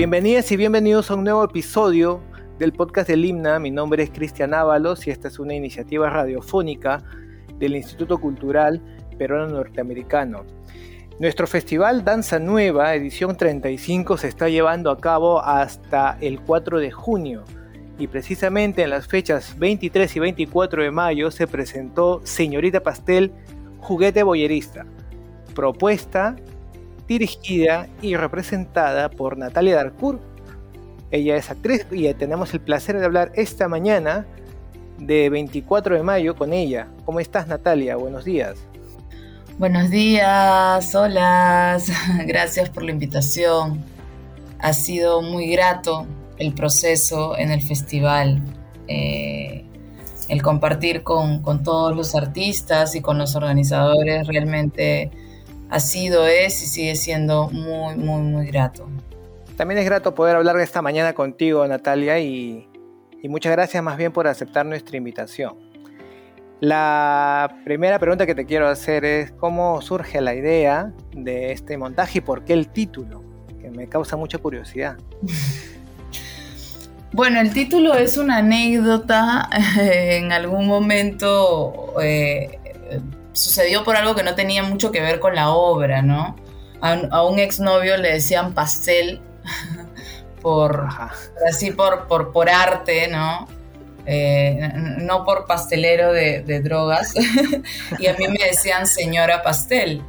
Bienvenidas 0.00 0.50
y 0.50 0.56
bienvenidos 0.56 1.10
a 1.10 1.14
un 1.14 1.24
nuevo 1.24 1.44
episodio 1.44 2.22
del 2.58 2.72
podcast 2.72 3.06
del 3.06 3.22
Himna. 3.22 3.58
Mi 3.58 3.70
nombre 3.70 4.02
es 4.02 4.08
Cristian 4.08 4.54
Ábalos 4.54 5.06
y 5.06 5.10
esta 5.10 5.28
es 5.28 5.38
una 5.38 5.52
iniciativa 5.52 6.08
radiofónica 6.08 7.04
del 7.58 7.76
Instituto 7.76 8.16
Cultural 8.16 8.80
Peruano 9.18 9.48
Norteamericano. 9.48 10.46
Nuestro 11.18 11.46
festival 11.46 12.02
Danza 12.02 12.38
Nueva, 12.38 12.94
edición 12.94 13.36
35, 13.36 14.16
se 14.16 14.28
está 14.28 14.48
llevando 14.48 14.90
a 14.90 14.96
cabo 14.96 15.42
hasta 15.42 16.16
el 16.22 16.40
4 16.40 16.78
de 16.78 16.90
junio 16.90 17.44
y 17.98 18.06
precisamente 18.06 18.82
en 18.82 18.88
las 18.88 19.06
fechas 19.06 19.58
23 19.58 20.16
y 20.16 20.18
24 20.18 20.82
de 20.82 20.90
mayo 20.90 21.30
se 21.30 21.46
presentó 21.46 22.22
Señorita 22.24 22.80
Pastel, 22.82 23.32
juguete 23.80 24.22
boyerista, 24.22 24.86
propuesta 25.54 26.36
dirigida 27.10 27.88
y 28.02 28.14
representada 28.14 29.10
por 29.10 29.36
Natalia 29.36 29.74
Darcourt. 29.74 30.20
Ella 31.10 31.34
es 31.34 31.50
actriz 31.50 31.84
y 31.90 32.14
tenemos 32.14 32.54
el 32.54 32.60
placer 32.60 33.00
de 33.00 33.04
hablar 33.04 33.32
esta 33.34 33.66
mañana 33.66 34.26
de 34.96 35.28
24 35.28 35.96
de 35.96 36.04
mayo 36.04 36.36
con 36.36 36.52
ella. 36.52 36.86
¿Cómo 37.04 37.18
estás 37.18 37.48
Natalia? 37.48 37.96
Buenos 37.96 38.24
días. 38.24 38.58
Buenos 39.58 39.90
días, 39.90 40.94
hola, 40.94 41.78
gracias 42.26 42.70
por 42.70 42.84
la 42.84 42.92
invitación. 42.92 43.82
Ha 44.60 44.72
sido 44.72 45.20
muy 45.20 45.50
grato 45.50 46.06
el 46.38 46.54
proceso 46.54 47.36
en 47.36 47.50
el 47.50 47.60
festival, 47.60 48.40
eh, 48.86 49.64
el 50.28 50.42
compartir 50.42 51.02
con, 51.02 51.42
con 51.42 51.64
todos 51.64 51.96
los 51.96 52.14
artistas 52.14 52.94
y 52.94 53.00
con 53.00 53.18
los 53.18 53.34
organizadores 53.34 54.28
realmente 54.28 55.10
ha 55.70 55.80
sido, 55.80 56.26
es 56.26 56.62
y 56.62 56.66
sigue 56.66 56.96
siendo 56.96 57.48
muy, 57.50 57.94
muy, 57.94 58.22
muy 58.22 58.46
grato. 58.46 58.88
También 59.56 59.78
es 59.78 59.84
grato 59.84 60.14
poder 60.14 60.36
hablar 60.36 60.58
esta 60.58 60.82
mañana 60.82 61.12
contigo, 61.12 61.66
Natalia, 61.66 62.18
y, 62.18 62.66
muchas 63.24 63.52
gracias 63.52 63.82
más 63.82 63.96
bien 63.96 64.12
por 64.12 64.26
aceptar 64.26 64.66
nuestra 64.66 64.96
invitación. 64.96 65.54
La 66.60 67.56
primera 67.64 67.98
pregunta 67.98 68.26
que 68.26 68.34
te 68.34 68.44
quiero 68.44 68.68
hacer 68.68 69.04
es 69.04 69.32
cómo 69.32 69.80
surge 69.80 70.20
la 70.20 70.34
idea 70.34 70.92
de 71.12 71.52
este 71.52 71.78
montaje 71.78 72.18
y 72.18 72.20
por 72.20 72.44
qué 72.44 72.52
el 72.52 72.68
título, 72.68 73.22
que 73.60 73.70
me 73.70 73.88
causa 73.88 74.16
mucha 74.16 74.38
curiosidad. 74.38 74.96
Bueno, 77.12 77.40
el 77.40 77.52
título 77.52 77.94
es 77.94 78.16
una 78.18 78.36
anécdota. 78.36 79.50
En 79.80 80.30
algún 80.30 80.68
momento 80.68 81.94
eh, 82.00 82.60
sucedió 83.40 83.84
por 83.84 83.96
algo 83.96 84.14
que 84.14 84.22
no 84.22 84.34
tenía 84.34 84.62
mucho 84.62 84.92
que 84.92 85.00
ver 85.00 85.20
con 85.20 85.34
la 85.34 85.50
obra, 85.50 86.02
¿no? 86.02 86.36
A, 86.80 87.22
un 87.24 87.38
exnovio 87.38 87.96
le 87.96 88.12
decían 88.12 88.54
pastel 88.54 89.20
por 90.42 90.88
así 91.46 91.70
por, 91.70 92.06
por, 92.06 92.32
por 92.32 92.48
arte, 92.48 93.08
¿no? 93.08 93.46
Eh, 94.06 94.72
no 94.98 95.24
por 95.24 95.46
pastelero 95.46 96.12
de, 96.12 96.60
drogas. 96.62 97.14
y 97.98 98.06
a 98.06 98.14
mí 98.14 98.28
me 98.28 98.44
decían 98.44 98.86
señora 98.86 99.42
pastel. 99.42 100.02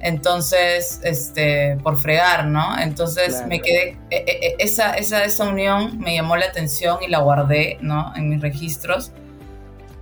Entonces, 0.00 1.00
este, 1.04 1.76
por 1.82 1.96
fregar, 1.96 2.46
¿no? 2.46 2.76
Entonces 2.78 3.44
me 3.46 3.60
quedé, 3.60 3.96
e, 4.10 4.16
e, 4.16 4.46
e, 4.46 4.56
esa, 4.58 4.94
esa, 4.94 5.24
esa 5.24 5.44
unión 5.44 6.00
me 6.00 6.14
llamó 6.14 6.36
la 6.36 6.46
atención 6.46 6.98
y 7.06 7.08
la 7.08 7.18
guardé, 7.18 7.78
¿no? 7.80 8.12
En 8.16 8.28
mis 8.28 8.40
registros. 8.40 9.12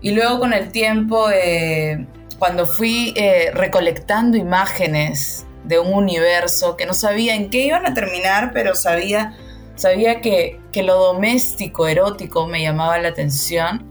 Y 0.01 0.13
luego 0.13 0.41
con 0.41 0.55
el 0.55 0.73
tiempo 0.73 1.31
eh, 1.31 2.07
cuando 2.41 2.67
fui 2.67 3.13
eh, 3.17 3.51
recolectando 3.53 4.39
imágenes 4.39 5.47
de 5.65 5.79
un 5.79 5.93
universo 5.93 6.75
que 6.75 6.87
no 6.87 6.95
sabía 6.95 7.35
en 7.35 7.51
qué 7.51 7.67
iban 7.67 7.85
a 7.85 7.93
terminar, 7.93 8.53
pero 8.55 8.75
sabía, 8.75 9.37
sabía 9.77 10.23
que, 10.23 10.59
lo 10.75 10.97
doméstico, 10.97 11.87
erótico 11.87 12.47
me 12.47 12.63
llamaba 12.63 12.99
la 12.99 13.09
atención, 13.09 13.87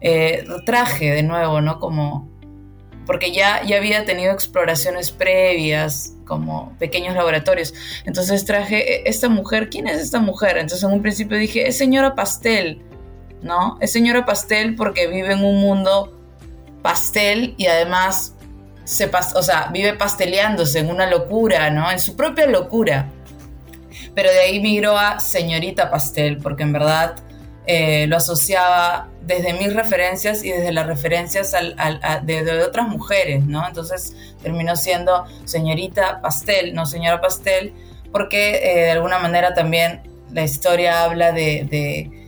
eh, 0.00 0.46
traje 0.64 1.10
de 1.10 1.24
nuevo, 1.24 1.60
¿no? 1.60 1.80
Como, 1.80 2.30
porque 3.06 3.32
ya, 3.32 3.64
ya 3.64 3.78
había 3.78 4.04
tenido 4.04 4.32
exploraciones 4.32 5.10
previas, 5.10 6.14
como 6.24 6.72
pequeños 6.78 7.16
laboratorios. 7.16 7.74
Entonces 8.04 8.44
traje, 8.44 8.98
e, 8.98 9.10
esta 9.10 9.28
mujer, 9.28 9.68
¿quién 9.68 9.88
es 9.88 10.00
esta 10.00 10.20
mujer? 10.20 10.58
Entonces 10.58 10.84
en 10.84 10.92
un 10.92 11.02
principio 11.02 11.36
dije, 11.36 11.66
es 11.66 11.76
señora 11.76 12.14
Pastel, 12.14 12.82
¿no? 13.42 13.78
Es 13.80 13.90
señora 13.90 14.24
Pastel 14.24 14.76
porque 14.76 15.08
vive 15.08 15.32
en 15.32 15.44
un 15.44 15.60
mundo 15.60 16.19
pastel 16.82 17.54
y 17.56 17.66
además 17.66 18.34
se 18.84 19.08
o 19.34 19.42
sea, 19.42 19.68
vive 19.72 19.94
pasteleándose 19.94 20.80
en 20.80 20.90
una 20.90 21.08
locura, 21.08 21.70
¿no? 21.70 21.90
En 21.90 22.00
su 22.00 22.16
propia 22.16 22.46
locura. 22.46 23.08
Pero 24.14 24.30
de 24.30 24.40
ahí 24.40 24.60
migró 24.60 24.98
a 24.98 25.20
señorita 25.20 25.90
pastel, 25.90 26.38
porque 26.38 26.64
en 26.64 26.72
verdad 26.72 27.14
eh, 27.66 28.06
lo 28.08 28.16
asociaba 28.16 29.08
desde 29.22 29.52
mis 29.52 29.72
referencias 29.72 30.42
y 30.42 30.50
desde 30.50 30.72
las 30.72 30.86
referencias 30.86 31.52
de, 32.22 32.62
otras 32.64 32.88
mujeres, 32.88 33.44
¿no? 33.44 33.66
Entonces 33.66 34.16
terminó 34.42 34.74
siendo 34.74 35.24
señorita 35.44 36.20
pastel, 36.20 36.74
no 36.74 36.84
señora 36.84 37.20
pastel, 37.20 37.72
porque 38.10 38.56
eh, 38.56 38.84
de 38.86 38.90
alguna 38.90 39.20
manera 39.20 39.54
también 39.54 40.02
la 40.32 40.42
historia 40.42 41.04
habla 41.04 41.30
de 41.30 42.19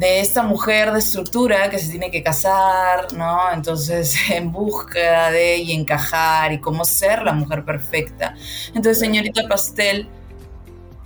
esta 0.00 0.42
mujer 0.42 0.92
de 0.92 1.00
estructura 1.00 1.68
que 1.68 1.78
se 1.78 1.90
tiene 1.90 2.10
que 2.10 2.22
casar, 2.22 3.12
¿no? 3.12 3.52
Entonces, 3.52 4.16
en 4.30 4.50
búsqueda 4.50 5.30
de 5.30 5.58
y 5.58 5.72
encajar 5.72 6.52
y 6.52 6.60
cómo 6.60 6.84
ser 6.84 7.22
la 7.22 7.32
mujer 7.32 7.64
perfecta. 7.64 8.34
Entonces, 8.68 8.98
señorita 8.98 9.46
pastel 9.48 10.08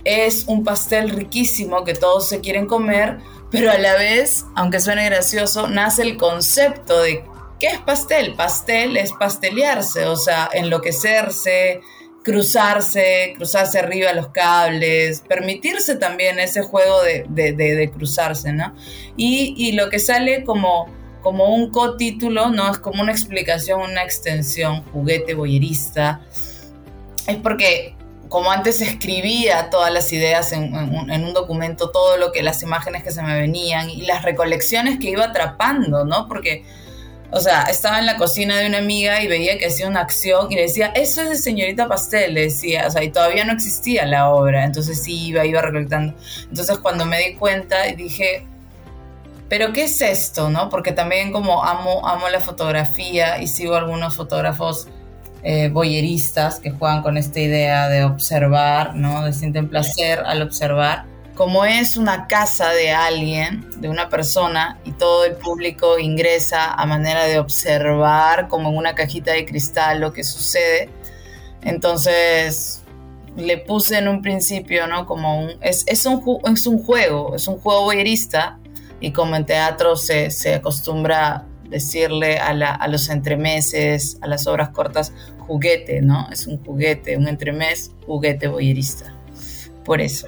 es 0.05 0.45
un 0.47 0.63
pastel 0.63 1.09
riquísimo 1.09 1.83
que 1.83 1.93
todos 1.93 2.29
se 2.29 2.39
quieren 2.39 2.67
comer, 2.67 3.17
pero 3.51 3.71
a 3.71 3.77
la 3.77 3.95
vez, 3.95 4.45
aunque 4.55 4.79
suene 4.79 5.05
gracioso, 5.05 5.67
nace 5.67 6.03
el 6.03 6.17
concepto 6.17 7.01
de 7.01 7.23
¿qué 7.59 7.67
es 7.67 7.79
pastel? 7.79 8.35
Pastel 8.35 8.97
es 8.97 9.11
pastelearse, 9.13 10.05
o 10.05 10.15
sea, 10.15 10.49
enloquecerse, 10.53 11.81
cruzarse, 12.25 13.33
cruzarse 13.35 13.77
arriba 13.77 14.11
los 14.11 14.29
cables, 14.29 15.21
permitirse 15.29 15.95
también 15.95 16.39
ese 16.39 16.63
juego 16.63 17.03
de, 17.03 17.91
cruzarse, 17.93 18.51
¿no? 18.51 18.73
Y, 19.15 19.73
lo 19.73 19.91
que 19.91 19.99
sale 19.99 20.43
como, 20.43 20.87
como 21.21 21.53
un 21.53 21.69
cotítulo, 21.69 22.49
¿no? 22.49 22.71
Es 22.71 22.79
como 22.79 23.03
una 23.03 23.11
explicación, 23.11 23.79
una 23.79 24.03
extensión, 24.03 24.81
juguete 24.91 25.35
boyerista, 25.35 26.21
es 27.27 27.37
porque 27.37 27.95
como 28.27 28.49
antes 28.49 28.81
escribía 28.81 29.69
todas 29.69 29.93
las 29.93 30.11
ideas 30.11 30.51
en, 30.51 30.73
en, 30.73 31.23
un 31.23 31.33
documento, 31.35 31.91
todo 31.91 32.17
lo 32.17 32.31
que 32.31 32.41
las 32.41 32.63
imágenes 32.63 33.03
que 33.03 33.11
se 33.11 33.21
me 33.21 33.39
venían 33.39 33.87
y 33.87 34.01
las 34.01 34.23
recolecciones 34.23 34.97
que 34.97 35.11
iba 35.11 35.25
atrapando, 35.25 36.05
¿no? 36.05 36.27
Porque 36.27 36.65
o 37.31 37.39
sea, 37.39 37.63
estaba 37.63 37.99
en 37.99 38.05
la 38.05 38.17
cocina 38.17 38.57
de 38.57 38.67
una 38.67 38.77
amiga 38.77 39.21
y 39.21 39.27
veía 39.27 39.57
que 39.57 39.67
hacía 39.67 39.87
una 39.87 40.01
acción 40.01 40.51
y 40.51 40.55
le 40.55 40.63
decía, 40.63 40.91
eso 40.95 41.21
es 41.21 41.29
de 41.29 41.35
señorita 41.35 41.87
Pastel, 41.87 42.33
le 42.33 42.41
decía, 42.43 42.85
o 42.87 42.91
sea, 42.91 43.03
y 43.03 43.09
todavía 43.11 43.45
no 43.45 43.53
existía 43.53 44.05
la 44.05 44.29
obra, 44.29 44.63
entonces 44.63 45.01
sí 45.03 45.27
iba, 45.27 45.45
iba 45.45 45.61
recolectando. 45.61 46.13
Entonces 46.49 46.77
cuando 46.79 47.05
me 47.05 47.19
di 47.19 47.35
cuenta 47.35 47.83
dije, 47.95 48.45
pero 49.49 49.73
¿qué 49.73 49.83
es 49.83 50.01
esto, 50.01 50.49
no? 50.49 50.69
Porque 50.69 50.91
también 50.91 51.31
como 51.31 51.63
amo, 51.63 52.07
amo 52.07 52.29
la 52.29 52.39
fotografía 52.39 53.41
y 53.41 53.47
sigo 53.47 53.75
algunos 53.75 54.15
fotógrafos 54.15 54.87
eh, 55.43 55.69
boyeristas 55.69 56.59
que 56.59 56.71
juegan 56.71 57.03
con 57.03 57.17
esta 57.17 57.39
idea 57.39 57.87
de 57.87 58.03
observar, 58.03 58.95
¿no? 58.95 59.23
De 59.23 59.33
sienten 59.33 59.69
placer 59.69 60.23
al 60.25 60.41
observar 60.41 61.05
como 61.35 61.65
es 61.65 61.97
una 61.97 62.27
casa 62.27 62.69
de 62.69 62.91
alguien, 62.91 63.65
de 63.77 63.89
una 63.89 64.09
persona, 64.09 64.79
y 64.85 64.93
todo 64.93 65.25
el 65.25 65.35
público 65.35 65.99
ingresa 65.99 66.73
a 66.73 66.85
manera 66.85 67.25
de 67.25 67.39
observar 67.39 68.47
como 68.47 68.69
en 68.69 68.77
una 68.77 68.95
cajita 68.95 69.33
de 69.33 69.45
cristal 69.45 69.99
lo 69.99 70.13
que 70.13 70.23
sucede, 70.23 70.89
entonces 71.61 72.83
le 73.35 73.57
puse 73.57 73.97
en 73.97 74.07
un 74.07 74.21
principio, 74.21 74.87
¿no? 74.87 75.05
Como 75.05 75.41
un, 75.41 75.51
es, 75.59 75.83
es, 75.87 76.05
un, 76.05 76.23
es 76.45 76.65
un 76.67 76.81
juego, 76.81 77.35
es 77.35 77.47
un 77.49 77.57
juego 77.57 77.83
voyerista, 77.83 78.57
y 79.01 79.11
como 79.11 79.35
en 79.35 79.45
teatro 79.45 79.97
se, 79.97 80.31
se 80.31 80.55
acostumbra 80.55 81.45
decirle 81.69 82.39
a, 82.39 82.53
la, 82.53 82.71
a 82.71 82.87
los 82.87 83.09
entremeses, 83.09 84.17
a 84.21 84.27
las 84.27 84.47
obras 84.47 84.69
cortas, 84.69 85.11
juguete, 85.39 86.01
¿no? 86.01 86.29
Es 86.31 86.47
un 86.47 86.63
juguete, 86.63 87.17
un 87.17 87.27
entremés, 87.27 87.91
juguete 88.05 88.47
boyerista 88.47 89.14
por 89.85 90.01
eso. 90.01 90.27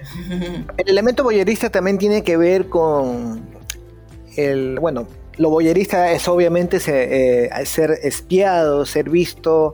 El 0.77 0.89
elemento 0.89 1.23
boyerista 1.23 1.69
también 1.69 1.97
tiene 1.97 2.23
que 2.23 2.37
ver 2.37 2.69
con 2.69 3.41
el, 4.35 4.79
bueno, 4.79 5.07
lo 5.37 5.49
boyerista 5.49 6.11
es 6.11 6.27
obviamente 6.27 6.79
eh, 6.87 7.49
ser 7.65 7.91
espiado, 8.03 8.85
ser 8.85 9.09
visto 9.09 9.73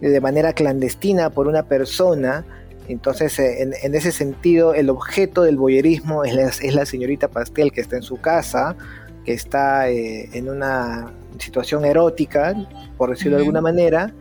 de 0.00 0.20
manera 0.20 0.52
clandestina 0.52 1.30
por 1.30 1.46
una 1.46 1.64
persona. 1.64 2.44
Entonces, 2.88 3.38
eh, 3.38 3.68
en, 3.82 3.94
ese 3.94 4.12
sentido, 4.12 4.74
el 4.74 4.88
objeto 4.90 5.42
del 5.42 5.56
boyerismo 5.56 6.24
es 6.24 6.34
la, 6.34 6.46
es 6.46 6.74
la, 6.74 6.86
señorita 6.86 7.28
Pastel 7.28 7.72
que 7.72 7.80
está 7.80 7.96
en 7.96 8.02
su 8.02 8.18
casa, 8.18 8.76
que 9.24 9.34
está 9.34 9.90
eh, 9.90 10.30
en 10.32 10.48
una 10.48 11.12
situación 11.38 11.84
erótica, 11.84 12.54
por 12.96 13.10
decirlo 13.10 13.36
de 13.36 13.42
alguna 13.42 13.60
manera, 13.60 14.12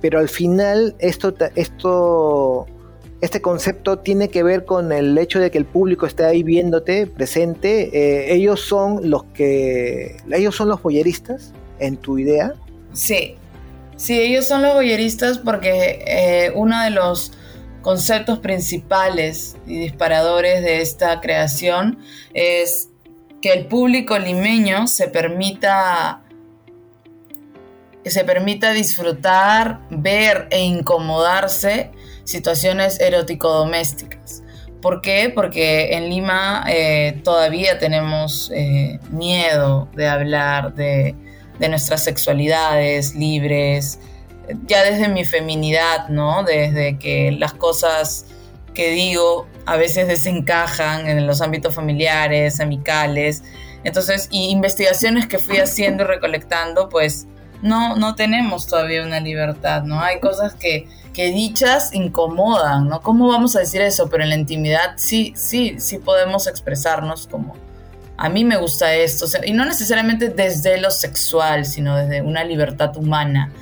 pero 0.00 0.18
al 0.18 0.28
final 0.28 0.96
esto, 0.98 1.34
esto 1.54 2.66
este 3.20 3.42
concepto 3.42 3.98
tiene 3.98 4.30
que 4.30 4.42
ver 4.42 4.64
con 4.64 4.92
el 4.92 5.16
hecho 5.18 5.40
de 5.40 5.50
que 5.50 5.58
el 5.58 5.66
público 5.66 6.06
esté 6.06 6.24
ahí 6.24 6.42
viéndote, 6.42 7.06
presente. 7.06 7.90
Eh, 7.92 8.34
ellos 8.34 8.60
son 8.60 9.10
los 9.10 9.24
que, 9.24 10.16
ellos 10.32 10.56
son 10.56 10.68
los 10.68 10.82
boyeristas, 10.82 11.52
en 11.78 11.96
tu 11.96 12.18
idea. 12.18 12.54
Sí, 12.92 13.36
sí, 13.96 14.18
ellos 14.18 14.46
son 14.46 14.62
los 14.62 14.74
boyeristas 14.74 15.38
porque 15.38 16.02
eh, 16.06 16.52
uno 16.54 16.82
de 16.82 16.90
los 16.90 17.32
conceptos 17.82 18.38
principales 18.38 19.56
y 19.66 19.78
disparadores 19.78 20.62
de 20.62 20.80
esta 20.80 21.20
creación 21.20 21.98
es 22.34 22.88
que 23.42 23.52
el 23.52 23.66
público 23.66 24.18
limeño 24.18 24.86
se 24.86 25.08
permita 25.08 26.22
se 28.04 28.24
permita 28.24 28.72
disfrutar, 28.72 29.80
ver 29.90 30.48
e 30.50 30.60
incomodarse 30.60 31.90
situaciones 32.24 33.00
erótico-domésticas. 33.00 34.42
¿Por 34.80 35.02
qué? 35.02 35.30
Porque 35.34 35.94
en 35.94 36.08
Lima 36.08 36.64
eh, 36.68 37.20
todavía 37.22 37.78
tenemos 37.78 38.50
eh, 38.54 38.98
miedo 39.10 39.88
de 39.94 40.08
hablar 40.08 40.74
de, 40.74 41.14
de, 41.58 41.68
nuestras 41.68 42.02
sexualidades 42.02 43.14
libres, 43.14 43.98
ya 44.66 44.82
desde 44.82 45.08
mi 45.08 45.24
feminidad, 45.24 46.08
¿no? 46.08 46.44
Desde 46.44 46.98
que 46.98 47.30
las 47.32 47.52
cosas 47.52 48.24
que 48.72 48.90
digo 48.90 49.46
a 49.66 49.76
veces 49.76 50.08
desencajan 50.08 51.08
en 51.08 51.26
los 51.26 51.42
ámbitos 51.42 51.74
familiares, 51.74 52.60
amicales. 52.60 53.42
Entonces, 53.84 54.28
y 54.30 54.50
investigaciones 54.50 55.26
que 55.26 55.38
fui 55.38 55.58
haciendo 55.58 56.04
y 56.04 56.06
recolectando, 56.06 56.88
pues 56.88 57.26
no, 57.62 57.96
no 57.96 58.14
tenemos 58.14 58.66
todavía 58.66 59.02
una 59.02 59.20
libertad, 59.20 59.82
¿no? 59.82 60.00
Hay 60.00 60.20
cosas 60.20 60.54
que, 60.54 60.88
que 61.12 61.30
dichas 61.32 61.92
incomodan, 61.92 62.88
¿no? 62.88 63.00
¿Cómo 63.00 63.28
vamos 63.28 63.56
a 63.56 63.60
decir 63.60 63.80
eso? 63.80 64.08
Pero 64.08 64.22
en 64.22 64.30
la 64.30 64.36
intimidad 64.36 64.94
sí, 64.96 65.32
sí, 65.36 65.76
sí 65.78 65.98
podemos 65.98 66.46
expresarnos 66.46 67.26
como, 67.26 67.54
a 68.16 68.28
mí 68.28 68.44
me 68.44 68.56
gusta 68.56 68.94
esto, 68.94 69.26
y 69.44 69.52
no 69.52 69.64
necesariamente 69.64 70.28
desde 70.28 70.78
lo 70.78 70.90
sexual, 70.90 71.64
sino 71.64 71.96
desde 71.96 72.22
una 72.22 72.44
libertad 72.44 72.96
humana. 72.96 73.52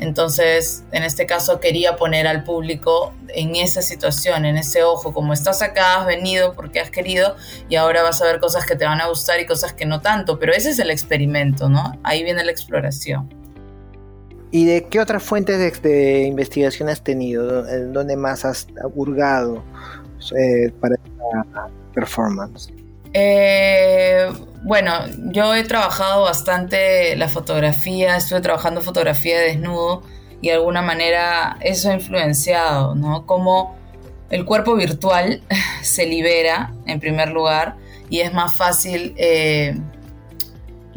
Entonces, 0.00 0.84
en 0.92 1.02
este 1.02 1.26
caso 1.26 1.58
quería 1.58 1.96
poner 1.96 2.28
al 2.28 2.44
público 2.44 3.14
en 3.28 3.56
esa 3.56 3.82
situación, 3.82 4.44
en 4.44 4.56
ese 4.56 4.84
ojo, 4.84 5.12
como 5.12 5.32
estás 5.32 5.60
acá, 5.60 6.00
has 6.00 6.06
venido 6.06 6.54
porque 6.54 6.78
has 6.78 6.90
querido 6.90 7.34
y 7.68 7.74
ahora 7.74 8.02
vas 8.02 8.22
a 8.22 8.24
ver 8.24 8.38
cosas 8.38 8.64
que 8.64 8.76
te 8.76 8.84
van 8.84 9.00
a 9.00 9.08
gustar 9.08 9.40
y 9.40 9.46
cosas 9.46 9.72
que 9.72 9.86
no 9.86 10.00
tanto, 10.00 10.38
pero 10.38 10.52
ese 10.52 10.70
es 10.70 10.78
el 10.78 10.90
experimento, 10.90 11.68
¿no? 11.68 11.98
Ahí 12.04 12.22
viene 12.22 12.44
la 12.44 12.52
exploración. 12.52 13.37
¿Y 14.50 14.64
de 14.64 14.86
qué 14.86 15.00
otras 15.00 15.22
fuentes 15.22 15.82
de, 15.82 16.22
investigación 16.22 16.88
has 16.88 17.02
tenido? 17.02 17.64
¿Dónde 17.92 18.16
más 18.16 18.44
has 18.44 18.66
hurgado 18.94 19.62
eh, 20.36 20.70
para 20.80 20.94
esta 20.94 21.68
performance? 21.94 22.72
Eh, 23.12 24.30
bueno, 24.62 24.92
yo 25.32 25.54
he 25.54 25.64
trabajado 25.64 26.22
bastante 26.22 27.16
la 27.16 27.28
fotografía, 27.28 28.16
estuve 28.16 28.40
trabajando 28.40 28.80
fotografía 28.80 29.38
de 29.38 29.46
desnudo 29.48 30.02
y 30.40 30.48
de 30.48 30.54
alguna 30.54 30.82
manera 30.82 31.56
eso 31.60 31.90
ha 31.90 31.94
influenciado, 31.94 32.94
¿no? 32.94 33.26
Cómo 33.26 33.76
el 34.30 34.44
cuerpo 34.44 34.76
virtual 34.76 35.42
se 35.82 36.06
libera 36.06 36.72
en 36.86 37.00
primer 37.00 37.30
lugar 37.30 37.76
y 38.10 38.20
es 38.20 38.32
más 38.32 38.54
fácil 38.54 39.14
eh, 39.16 39.76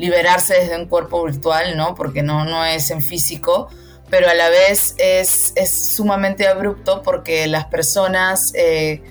liberarse 0.01 0.55
desde 0.55 0.75
un 0.77 0.87
cuerpo 0.87 1.23
virtual, 1.23 1.77
¿no? 1.77 1.93
Porque 1.93 2.23
no, 2.23 2.43
no 2.43 2.65
es 2.65 2.89
en 2.89 3.03
físico, 3.03 3.69
pero 4.09 4.27
a 4.27 4.33
la 4.33 4.49
vez 4.49 4.95
es, 4.97 5.53
es 5.55 5.93
sumamente 5.95 6.47
abrupto 6.47 7.03
porque 7.03 7.45
las 7.45 7.65
personas, 7.65 8.51
eh, 8.55 9.03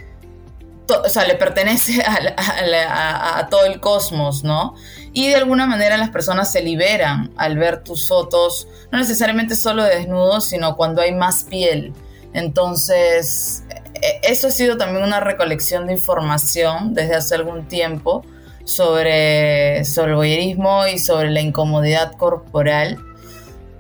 o 0.89 1.09
sea, 1.09 1.25
le 1.27 1.37
pertenece 1.37 2.03
a, 2.37 3.39
a, 3.39 3.49
todo 3.49 3.67
el 3.67 3.79
cosmos, 3.79 4.43
¿no? 4.43 4.75
Y 5.13 5.29
de 5.29 5.37
alguna 5.37 5.65
manera 5.69 5.97
las 5.97 6.11
personas 6.11 6.51
se 6.51 6.61
liberan 6.61 7.31
al 7.37 7.57
ver 7.57 7.85
tus 7.85 8.09
fotos, 8.09 8.67
no 8.91 8.99
necesariamente 8.99 9.55
solo 9.55 9.85
de 9.85 9.95
desnudos, 9.95 10.49
sino 10.49 10.77
cuando 10.77 11.03
hay 11.03 11.15
más 11.15 11.45
piel. 11.45 11.93
Entonces, 12.33 13.63
e, 13.95 14.21
eso 14.25 14.49
ha 14.49 14.51
sido 14.51 14.77
también 14.77 15.05
una 15.05 15.21
recolección 15.21 15.87
de 15.87 15.93
información 15.93 16.95
desde 16.95 17.15
hace 17.15 17.37
algún 17.37 17.69
tiempo 17.69 18.25
sobre, 18.65 19.85
sobre 19.85 20.11
el 20.11 20.17
voyerismo 20.17 20.87
y 20.87 20.99
sobre 20.99 21.31
la 21.31 21.41
incomodidad 21.41 22.17
corporal, 22.17 22.99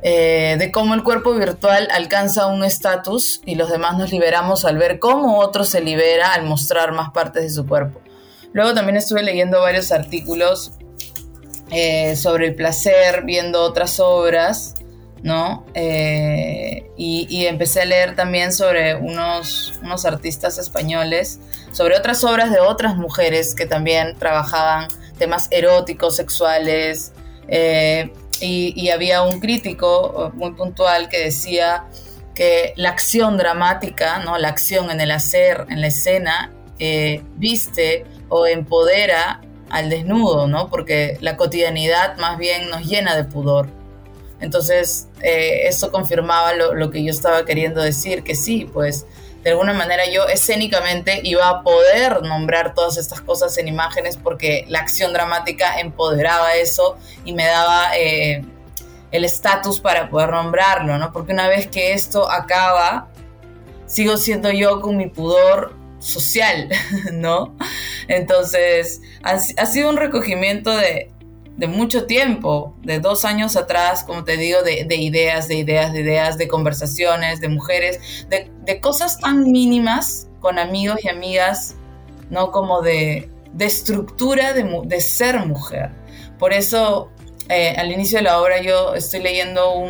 eh, 0.03 0.56
de 0.59 0.71
cómo 0.73 0.94
el 0.94 1.03
cuerpo 1.03 1.35
virtual 1.35 1.88
alcanza 1.93 2.47
un 2.47 2.65
estatus 2.65 3.43
y 3.44 3.55
los 3.56 3.71
demás 3.71 3.99
nos 3.99 4.11
liberamos 4.11 4.65
al 4.65 4.79
ver 4.79 4.99
cómo 4.99 5.38
otro 5.38 5.65
se 5.65 5.82
libera 5.82 6.32
al 6.32 6.44
mostrar 6.44 6.93
más 6.93 7.11
partes 7.11 7.43
de 7.43 7.50
su 7.50 7.67
cuerpo. 7.67 8.00
Luego 8.53 8.75
también 8.75 8.97
estuve 8.97 9.23
leyendo 9.23 9.61
varios 9.61 9.93
artículos 9.93 10.73
eh, 11.71 12.17
sobre 12.17 12.49
el 12.49 12.55
placer, 12.55 13.23
viendo 13.25 13.62
otras 13.62 14.00
obras, 14.00 14.75
¿no? 15.22 15.67
Eh, 15.75 16.90
y, 16.96 17.46
empecé 17.46 17.82
a 17.82 17.84
leer 17.84 18.17
también 18.17 18.52
sobre 18.52 18.94
unos, 18.94 19.75
unos 19.82 20.05
artistas 20.05 20.58
españoles, 20.58 21.40
sobre 21.72 21.96
otras 21.96 22.25
obras 22.25 22.50
de 22.50 22.61
otras 22.61 22.96
mujeres 22.96 23.55
que 23.55 23.67
también 23.67 24.17
trabajaban 24.19 24.88
temas 25.19 25.49
eróticos, 25.50 26.17
sexuales, 26.17 27.12
eh, 27.49 28.12
y, 28.40 28.88
había 28.88 29.22
un 29.22 29.40
crítico 29.40 30.32
muy 30.34 30.52
puntual 30.52 31.08
que 31.08 31.19
decía 31.25 31.84
que 32.34 32.72
la 32.76 32.88
acción 32.88 33.37
dramática, 33.37 34.20
¿no? 34.20 34.38
la 34.38 34.49
acción 34.49 34.90
en 34.90 35.00
el 35.00 35.11
hacer, 35.11 35.67
en 35.69 35.82
la 35.82 35.88
escena, 35.88 36.52
eh, 36.78 37.22
viste 37.37 38.06
o 38.31 38.46
empodera 38.46 39.43
al 39.69 39.90
desnudo, 39.90 40.46
¿no? 40.46 40.70
porque 40.70 41.19
la 41.20 41.37
cotidianidad 41.37 42.17
más 42.17 42.38
bien 42.38 42.70
nos 42.70 42.87
llena 42.87 43.14
de 43.14 43.25
pudor. 43.25 43.69
Entonces, 44.40 45.10
eh, 45.22 45.69
eso 45.69 45.90
confirmaba 45.90 46.55
lo, 46.55 46.90
que 46.90 47.02
yo 47.05 47.11
estaba 47.11 47.44
queriendo 47.44 47.81
decir, 47.82 48.22
que 48.22 48.34
sí, 48.34 48.69
pues 48.72 49.06
de 49.43 49.50
alguna 49.50 49.72
manera 49.72 50.05
yo 50.11 50.26
escénicamente 50.28 51.20
iba 51.25 51.49
a 51.49 51.62
poder 51.62 52.22
nombrar 52.22 52.75
todas 52.75 52.99
estas 52.99 53.20
cosas 53.20 53.56
en 53.58 53.69
imágenes 53.69 54.19
porque 54.19 54.64
la 54.69 54.81
acción 54.81 55.12
dramática 55.12 55.81
empoderaba 55.81 56.55
eso 56.55 56.99
y 57.25 57.32
me 57.32 57.46
daba 57.46 57.96
eh, 57.96 58.44
el 59.12 59.25
estatus 59.25 59.81
para 59.81 60.11
poder 60.11 60.31
nombrarlo, 60.31 60.99
¿no? 60.99 61.12
Porque 61.12 61.32
una 61.32 61.49
vez 61.49 61.67
que 61.67 61.93
esto 61.93 62.31
acaba, 62.31 63.08
sigo 63.86 64.17
siendo 64.17 64.50
yo 64.50 64.81
con 64.81 64.96
mi 64.96 65.06
pudor 65.06 65.74
social, 66.00 66.69
¿no? 67.12 67.56
Entonces, 68.08 69.00
ha 69.22 69.39
sido 69.39 69.89
un 69.89 69.96
recogimiento 69.96 70.77
de, 70.77 71.10
de 71.57 71.67
mucho 71.67 72.07
tiempo, 72.07 72.75
de 72.83 73.01
dos 73.01 73.25
años 73.25 73.57
atrás, 73.57 74.05
como 74.05 74.25
te 74.25 74.37
digo, 74.37 74.63
de, 74.63 74.97
ideas, 74.97 75.47
de 75.49 75.57
ideas, 75.57 75.93
de 75.93 76.01
ideas, 76.01 76.39
de 76.39 76.49
conversaciones, 76.49 77.41
de 77.41 77.49
mujeres, 77.49 78.27
de, 78.29 78.81
cosas 78.81 79.19
tan 79.19 79.51
mínimas 79.51 80.29
con 80.41 80.59
amigos 80.59 81.01
y 81.05 81.09
amigas, 81.09 81.75
¿no? 82.31 82.51
Como 82.51 82.81
de, 82.81 83.31
estructura 83.59 84.55
de, 84.55 85.01
ser 85.01 85.45
mujer. 85.47 85.91
Por 86.39 86.53
eso, 86.53 87.11
eh, 87.49 87.75
al 87.77 87.93
inicio 87.93 88.19
de 88.19 88.25
la 88.25 88.41
obra 88.41 88.63
yo 88.63 88.95
estoy 88.95 89.21
leyendo 89.21 89.85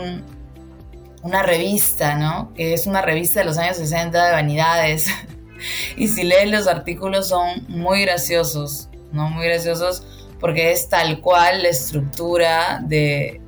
una 1.22 1.42
revista, 1.42 2.16
¿no? 2.16 2.52
Que 2.54 2.74
es 2.74 2.86
una 2.86 3.02
revista 3.02 3.40
de 3.40 3.46
los 3.46 3.58
años 3.58 3.76
60 3.76 4.26
de 4.26 4.32
vanidades. 4.32 5.06
y 5.96 6.08
si 6.08 6.24
lees 6.24 6.50
los 6.50 6.66
artículos 6.66 7.28
son 7.28 7.64
muy 7.68 8.02
graciosos, 8.02 8.88
¿no? 9.12 9.30
Muy 9.30 9.46
graciosos 9.46 10.04
porque 10.40 10.72
es 10.72 10.88
tal 10.88 11.20
cual 11.20 11.62
la 11.62 11.68
estructura 11.68 12.80
de, 12.82 13.40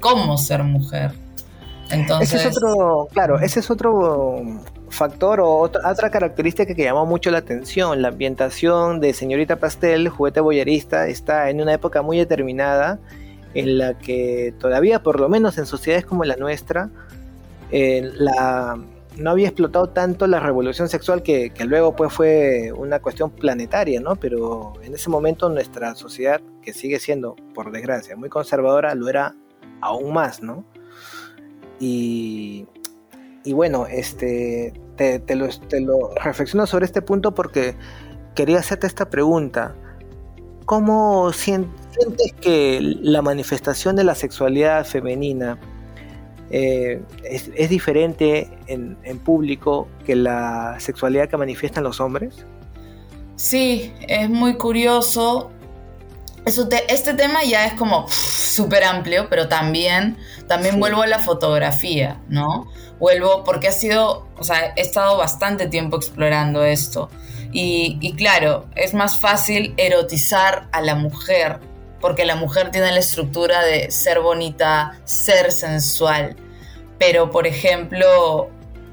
cómo 0.00 0.38
ser 0.38 0.62
mujer. 0.62 1.12
Entonces, 1.90 2.32
ese 2.32 2.48
es 2.48 2.56
otro, 2.56 3.08
claro, 3.12 3.38
ese 3.40 3.60
es 3.60 3.70
otro 3.70 4.42
factor 4.88 5.40
o 5.40 5.58
otra, 5.58 6.10
característica 6.10 6.74
que 6.74 6.84
llamó 6.84 7.04
mucho 7.04 7.30
la 7.30 7.38
atención. 7.38 8.00
La 8.00 8.08
ambientación 8.08 9.00
de 9.00 9.12
Señorita 9.12 9.56
Pastel, 9.56 10.08
juguete 10.08 10.40
boyerista, 10.40 11.08
está 11.08 11.50
en 11.50 11.60
una 11.60 11.74
época 11.74 12.02
muy 12.02 12.18
determinada 12.18 12.98
en 13.54 13.76
la 13.76 13.98
que 13.98 14.54
todavía, 14.58 15.02
por 15.02 15.20
lo 15.20 15.28
menos 15.28 15.58
en 15.58 15.66
sociedades 15.66 16.06
como 16.06 16.24
la 16.24 16.36
nuestra, 16.36 16.88
eh, 17.70 18.10
la, 18.14 18.78
no 19.16 19.30
había 19.30 19.48
explotado 19.48 19.88
tanto 19.88 20.26
la 20.26 20.40
revolución 20.40 20.88
sexual 20.88 21.22
que, 21.22 21.52
luego 21.66 21.94
pues 21.94 22.12
fue 22.12 22.72
una 22.76 23.00
cuestión 23.00 23.30
planetaria, 23.30 24.00
¿no? 24.00 24.16
Pero 24.16 24.74
en 24.82 24.94
ese 24.94 25.10
momento 25.10 25.48
nuestra 25.48 25.94
sociedad, 25.94 26.40
que 26.62 26.72
sigue 26.72 26.98
siendo, 26.98 27.36
por 27.54 27.72
desgracia, 27.72 28.16
muy 28.16 28.28
conservadora, 28.28 28.94
lo 28.94 29.08
era 29.08 29.34
aún 29.80 30.12
más, 30.14 30.42
¿no? 30.42 30.64
Y, 31.78 32.66
bueno, 33.46 33.86
este, 33.86 34.72
te, 34.96 35.18
te 35.18 35.34
lo 35.34 36.14
reflexiono 36.14 36.66
sobre 36.66 36.86
este 36.86 37.02
punto 37.02 37.34
porque 37.34 37.74
quería 38.34 38.60
hacerte 38.60 38.86
esta 38.86 39.10
pregunta. 39.10 39.74
¿Cómo 40.64 41.32
sientes 41.32 42.32
que 42.40 42.78
la 42.80 43.20
manifestación 43.20 43.96
de 43.96 44.04
la 44.04 44.14
sexualidad 44.14 44.86
femenina 44.86 45.58
eh, 46.54 47.00
es, 47.24 47.70
diferente 47.70 48.50
en, 48.66 49.18
público 49.20 49.88
que 50.04 50.14
la 50.14 50.76
sexualidad 50.78 51.28
que 51.30 51.38
manifiestan 51.38 51.82
los 51.82 51.98
hombres? 51.98 52.44
Sí, 53.36 53.90
es 54.06 54.28
muy 54.28 54.56
curioso. 54.58 55.50
este 56.44 57.14
tema 57.14 57.42
ya 57.44 57.64
es 57.64 57.72
como 57.72 58.06
súper 58.08 58.84
amplio, 58.84 59.28
pero 59.30 59.48
también, 59.48 60.18
también 60.46 60.78
vuelvo 60.78 61.00
a 61.00 61.06
la 61.06 61.20
fotografía, 61.20 62.20
¿no? 62.28 62.70
Vuelvo 62.98 63.44
porque 63.44 63.68
ha 63.68 63.72
sido, 63.72 64.28
o 64.38 64.44
sea, 64.44 64.74
he 64.76 64.82
estado 64.82 65.16
bastante 65.16 65.68
tiempo 65.68 65.96
explorando 65.96 66.64
esto. 66.64 67.08
Y, 67.50 67.96
y 68.02 68.12
claro, 68.14 68.66
es 68.76 68.92
más 68.92 69.18
fácil 69.18 69.72
erotizar 69.78 70.68
a 70.72 70.82
la 70.82 70.96
mujer 70.96 71.60
porque 72.02 72.26
la 72.26 72.34
mujer 72.34 72.70
tiene 72.70 72.92
la 72.92 72.98
estructura 72.98 73.64
de 73.64 73.90
ser 73.90 74.20
bonita, 74.20 74.98
ser 75.04 75.52
sensual. 75.52 76.36
Pero, 76.98 77.30
por 77.30 77.46
ejemplo, 77.46 78.50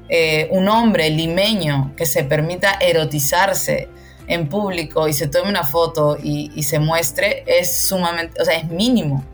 eh, 0.08 0.48
un 0.50 0.68
hombre 0.68 1.08
limeño 1.08 1.92
que 1.96 2.04
se 2.04 2.24
permita 2.24 2.72
erotizarse 2.80 3.88
en 4.26 4.48
público 4.48 5.06
y 5.06 5.12
se 5.12 5.28
tome 5.28 5.48
una 5.48 5.62
foto 5.62 6.16
y, 6.20 6.62
se 6.64 6.80
muestre 6.80 7.44
es 7.46 7.86
sumamente, 7.86 8.42
o 8.42 8.44
sea, 8.44 8.56
es 8.56 8.68
mínimo. 8.68 9.24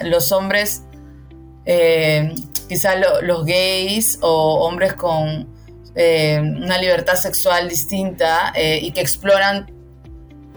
los 0.00 0.32
hombres, 0.32 0.82
eh, 1.66 2.34
quizás 2.68 2.96
los 3.22 3.44
gays 3.44 4.18
o 4.22 4.66
hombres 4.66 4.94
con 4.94 5.46
eh, 5.94 6.40
una 6.40 6.78
libertad 6.78 7.16
sexual 7.16 7.68
distinta 7.68 8.52
y 8.56 8.92
que 8.92 9.00
exploran 9.02 9.70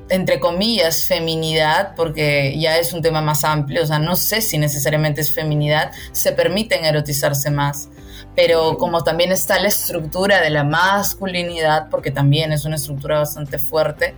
entre 0.10 0.40
comillas, 0.40 1.06
feminidad, 1.06 1.96
porque 1.96 2.58
ya 2.60 2.78
es 2.78 2.94
un 2.94 3.02
tema 3.02 3.22
más 3.22 3.44
amplio, 3.44 3.84
o 3.84 3.86
sea, 3.86 4.00
no 4.00 4.16
sé 4.16 4.42
si 4.42 4.58
necesariamente 4.58 5.22
es 5.22 5.34
feminidad, 5.34 5.92
se 6.12 6.32
permiten 6.32 6.86
erotizarse 6.86 7.50
más. 7.50 7.90
Pero 8.36 8.78
como 8.78 9.04
también 9.04 9.32
está 9.32 9.60
la 9.60 9.70
estructura 9.70 10.42
de 10.42 10.50
la 10.50 10.64
masculinidad, 10.64 11.90
porque 11.90 12.12
también 12.12 12.52
es 12.52 12.66
una 12.66 12.76
estructura 12.76 13.20
bastante 13.20 13.58
fuerte, 13.60 14.14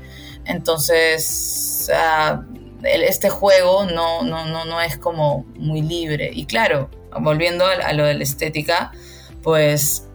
entonces 0.46 1.90
este 2.84 3.30
juego 3.30 3.86
no, 3.86 4.24
no, 4.24 4.46
no, 4.46 4.66
no 4.66 4.82
es 4.82 4.98
como 4.98 5.46
muy 5.56 5.82
libre. 5.82 6.32
Y 6.34 6.46
claro, 6.46 6.90
volviendo 7.20 7.66
a, 7.66 7.94
lo 7.94 8.06
de 8.06 8.16
la 8.16 8.24
estética, 8.24 8.92
pues 9.44 10.08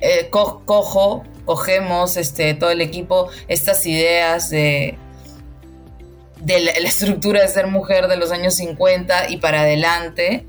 eh, 0.00 0.28
cojo 0.30 1.24
cogemos 1.44 2.16
este, 2.16 2.54
todo 2.54 2.70
el 2.70 2.80
equipo 2.80 3.28
estas 3.48 3.84
ideas 3.86 4.50
de, 4.50 4.96
de 6.40 6.60
la, 6.60 6.72
estructura 6.72 7.40
de 7.42 7.48
ser 7.48 7.66
mujer 7.66 8.08
de 8.08 8.16
los 8.16 8.32
años 8.32 8.54
50 8.54 9.30
y 9.30 9.38
para 9.38 9.62
adelante 9.62 10.46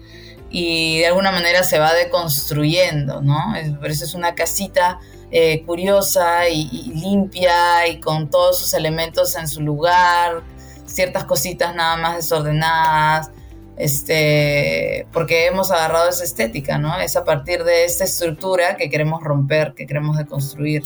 y 0.50 1.00
de 1.00 1.08
alguna 1.08 1.32
manera 1.32 1.64
se 1.64 1.80
va 1.80 1.94
deconstruyendo, 1.94 3.22
¿no? 3.22 3.38
Por 3.80 3.90
eso 3.90 4.06
es 4.06 4.14
una 4.14 4.36
casita 4.36 5.00
eh, 5.32 5.64
curiosa 5.66 6.48
y, 6.48 6.94
limpia 6.94 7.88
y 7.88 8.00
con 8.00 8.30
todos 8.30 8.60
sus 8.60 8.74
elementos 8.74 9.36
en 9.36 9.48
su 9.48 9.62
lugar, 9.62 10.44
ciertas 10.86 11.26
cositas 11.26 11.76
nada 11.76 11.98
más 11.98 12.16
desordenadas, 12.16 13.32
este, 13.78 15.08
porque 15.12 15.48
hemos 15.48 15.72
agarrado 15.72 16.10
esa 16.10 16.24
estética, 16.24 16.78
¿no? 16.78 16.98
Es 17.00 17.16
a 17.16 17.24
partir 17.24 17.64
de 17.64 17.86
esta 17.86 18.06
estructura 18.06 18.78
que 18.78 18.90
queremos 18.90 19.24
romper, 19.24 19.74
que 19.76 19.86
queremos 19.86 20.18
deconstruir. 20.18 20.84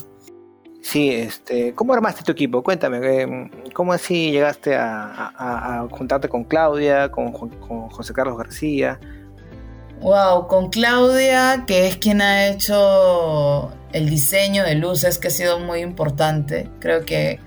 Sí, 0.81 1.12
este, 1.12 1.74
¿cómo 1.75 1.93
armaste 1.93 2.24
tu 2.24 2.31
equipo? 2.31 2.63
Cuéntame, 2.63 3.00
eh, 3.03 3.27
¿cómo 3.74 3.93
así 3.93 4.31
llegaste 4.31 4.75
a, 4.75 5.86
juntarte 5.91 6.29
con 6.29 6.46
Claudia, 6.46 7.12
con, 7.12 7.31
con, 7.31 7.89
José 7.89 8.13
Carlos 8.13 8.38
García? 8.38 9.00
Wow, 10.00 10.48
con 10.48 10.69
Claudia, 10.69 11.65
que 11.67 11.88
es 11.88 11.98
quien 11.98 12.22
ha 12.22 12.48
hecho 12.48 13.72
el 13.91 14.10
diseño 14.10 14.63
de 14.63 14.75
luces, 14.75 15.19
que 15.19 15.27
ha 15.27 15.31
sido 15.31 15.60
muy 15.60 15.81
importante. 15.81 16.69
Creo 16.79 17.05
que 17.05 17.39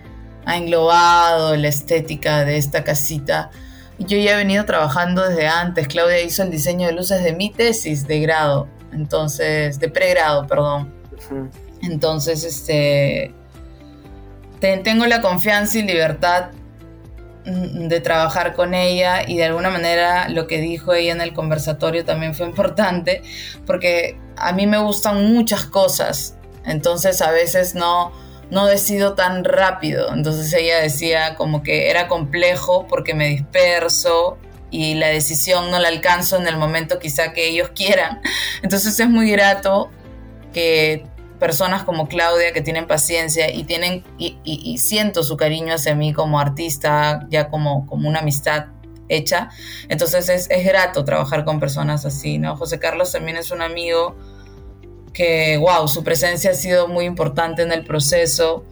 ha 0.44 0.56
englobado 0.56 1.56
la 1.56 1.68
estética 1.68 2.44
de 2.44 2.58
esta 2.58 2.84
casita 2.84 3.50
yo 4.04 4.18
ya 4.18 4.32
he 4.32 4.36
venido 4.36 4.64
trabajando 4.64 5.26
desde 5.28 5.46
antes. 5.48 5.88
Claudia 5.88 6.20
hizo 6.20 6.42
el 6.42 6.50
diseño 6.50 6.86
de 6.86 6.94
luces 6.94 7.22
de 7.22 7.32
mi 7.32 7.50
tesis 7.50 8.06
de 8.06 8.20
grado, 8.20 8.68
entonces, 8.92 9.78
de 9.78 9.88
pregrado, 9.88 10.46
perdón. 10.46 10.92
Entonces, 11.82 12.44
este, 12.44 13.34
tengo 14.60 15.06
la 15.06 15.20
confianza 15.20 15.78
y 15.78 15.82
libertad 15.82 16.50
mm, 17.44 17.88
de 17.88 18.00
trabajar 18.00 18.54
con 18.54 18.74
ella 18.74 19.28
y 19.28 19.36
de 19.36 19.44
alguna 19.44 19.70
manera 19.70 20.28
lo 20.28 20.46
que 20.46 20.60
dijo 20.60 20.94
ella 20.94 21.12
en 21.12 21.20
el 21.20 21.34
conversatorio 21.34 22.04
también 22.04 22.34
fue 22.34 22.46
importante 22.46 23.22
porque 23.66 24.18
a 24.36 24.52
mí 24.52 24.66
me 24.66 24.78
gustan 24.78 25.32
muchas 25.32 25.64
cosas, 25.64 26.36
entonces 26.64 27.20
a 27.22 27.32
veces 27.32 27.74
no, 27.74 28.12
no 28.52 28.66
decido 28.66 29.14
tan 29.14 29.44
rápido. 29.44 30.12
Entonces 30.12 30.52
ella 30.52 30.78
decía 30.78 31.36
como 31.36 31.62
que 31.62 31.88
era 31.88 32.06
complejo 32.06 32.86
porque 32.86 33.14
me 33.14 33.28
disperso 33.28 34.36
y 34.70 34.94
la 34.94 35.08
decisión 35.08 35.70
no 35.70 35.78
la 35.78 35.88
alcanzo 35.88 36.36
en 36.36 36.46
el 36.46 36.58
momento 36.58 36.98
quizá 36.98 37.32
que 37.32 37.48
ellos 37.48 37.70
quieran. 37.74 38.20
Entonces 38.62 39.00
es 39.00 39.08
muy 39.08 39.30
grato 39.30 39.90
que 40.52 41.06
personas 41.40 41.84
como 41.84 42.08
Claudia 42.08 42.52
que 42.52 42.60
tienen 42.60 42.86
paciencia 42.86 43.50
y 43.50 43.64
tienen 43.64 44.04
y, 44.18 44.76
siento 44.76 45.22
su 45.22 45.38
cariño 45.38 45.72
hacia 45.72 45.94
mí 45.94 46.12
como 46.12 46.38
artista, 46.38 47.26
ya 47.30 47.48
como, 47.48 47.86
como 47.86 48.06
una 48.06 48.18
amistad 48.18 48.66
hecha. 49.08 49.48
Entonces 49.88 50.28
es, 50.28 50.50
es 50.50 50.62
grato 50.66 51.06
trabajar 51.06 51.46
con 51.46 51.58
personas 51.58 52.04
así, 52.04 52.36
¿no? 52.36 52.54
José 52.56 52.78
Carlos 52.78 53.12
también 53.12 53.38
es 53.38 53.50
un 53.50 53.62
amigo 53.62 54.14
que, 55.12 55.56
wow, 55.58 55.88
su 55.88 56.02
presencia 56.02 56.52
ha 56.52 56.54
sido 56.54 56.88
muy 56.88 57.04
importante 57.04 57.62
en 57.62 57.72
el 57.72 57.84
proceso. 57.84 58.64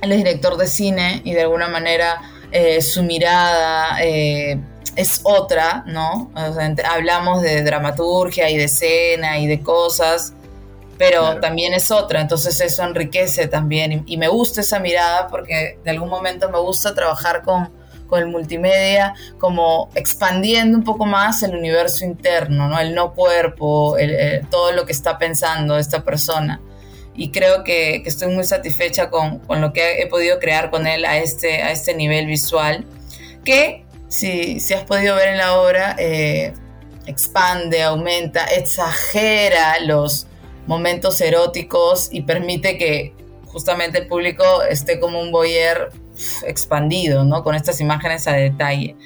Él 0.00 0.12
es 0.12 0.18
director 0.18 0.56
de 0.56 0.66
cine 0.66 1.22
y 1.24 1.32
de 1.32 1.42
alguna 1.42 1.68
manera 1.68 2.20
eh, 2.52 2.80
su 2.82 3.02
mirada 3.02 4.02
eh, 4.02 4.60
es 4.96 5.20
otra, 5.24 5.84
¿no? 5.86 6.30
hablamos 6.84 7.42
de 7.42 7.62
dramaturgia 7.62 8.50
y 8.50 8.56
de 8.56 8.64
escena 8.64 9.38
y 9.38 9.46
de 9.46 9.60
cosas, 9.60 10.32
pero 10.96 11.38
también 11.40 11.74
es 11.74 11.90
otra, 11.92 12.20
entonces 12.20 12.60
eso 12.60 12.82
enriquece 12.82 13.46
también 13.46 14.02
y, 14.06 14.16
me 14.16 14.26
gusta 14.26 14.62
esa 14.62 14.80
mirada 14.80 15.28
porque 15.28 15.78
de 15.84 15.90
algún 15.90 16.08
momento 16.08 16.50
me 16.50 16.58
gusta 16.58 16.94
trabajar 16.94 17.42
con 17.42 17.70
con 18.08 18.20
el 18.20 18.26
multimedia, 18.26 19.14
como 19.38 19.90
expandiendo 19.94 20.76
un 20.76 20.84
poco 20.84 21.06
más 21.06 21.42
el 21.44 21.54
universo 21.54 22.04
interno, 22.04 22.68
¿no? 22.68 22.80
El 22.80 22.94
no 22.94 23.14
cuerpo, 23.14 23.96
todo 24.50 24.72
lo 24.72 24.84
que 24.86 24.92
está 24.92 25.18
pensando 25.18 25.78
esta 25.78 26.02
persona. 26.02 26.60
Y 27.14 27.30
creo 27.30 27.64
que, 27.64 28.02
estoy 28.04 28.34
muy 28.34 28.44
satisfecha 28.44 29.10
con, 29.10 29.40
lo 29.48 29.72
que 29.72 30.00
he 30.00 30.06
podido 30.06 30.38
crear 30.38 30.70
con 30.70 30.86
él 30.86 31.04
a 31.04 31.18
este, 31.18 31.62
a 31.62 31.70
este 31.70 31.94
nivel 31.94 32.26
visual, 32.26 32.84
que 33.44 33.84
si, 34.08 34.60
si 34.60 34.74
has 34.74 34.84
podido 34.84 35.14
ver 35.16 35.28
en 35.28 35.38
la 35.38 35.58
obra, 35.58 35.96
eh, 35.98 36.52
expande, 37.06 37.82
aumenta, 37.82 38.44
exagera 38.44 39.80
los 39.80 40.26
momentos 40.66 41.20
eróticos 41.20 42.08
y 42.12 42.22
permite 42.22 42.76
que 42.76 43.14
justamente 43.46 43.98
el 43.98 44.06
público 44.06 44.62
esté 44.62 45.00
como 45.00 45.20
un 45.20 45.32
boyer 45.32 45.90
expandido, 46.46 47.24
¿no? 47.24 47.42
Con 47.42 47.54
estas 47.54 47.80
imágenes 47.80 48.26
a 48.26 48.32
detalle. 48.32 48.96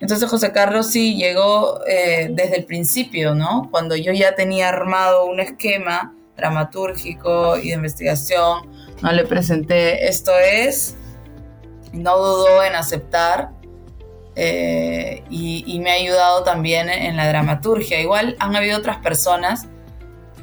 Entonces 0.00 0.28
José 0.28 0.50
Carlos 0.52 0.88
sí 0.88 1.14
llegó 1.16 1.80
eh, 1.86 2.28
desde 2.32 2.56
el 2.56 2.64
principio, 2.64 3.34
¿no? 3.34 3.68
Cuando 3.70 3.94
yo 3.94 4.12
ya 4.12 4.34
tenía 4.34 4.68
armado 4.68 5.26
un 5.26 5.38
esquema 5.38 6.14
dramatúrgico 6.36 7.56
y 7.56 7.68
de 7.68 7.74
investigación, 7.74 8.68
no 9.00 9.12
le 9.12 9.24
presenté 9.24 10.08
esto 10.08 10.32
es, 10.38 10.96
no 11.92 12.16
dudó 12.18 12.64
en 12.64 12.74
aceptar 12.74 13.50
eh, 14.34 15.22
y, 15.30 15.62
y, 15.66 15.78
me 15.80 15.90
ha 15.90 15.94
ayudado 15.94 16.42
también 16.42 16.88
en 16.88 17.16
la 17.16 17.28
dramaturgia. 17.28 18.00
Igual 18.00 18.34
han 18.40 18.56
habido 18.56 18.78
otras 18.78 18.96
personas 18.98 19.68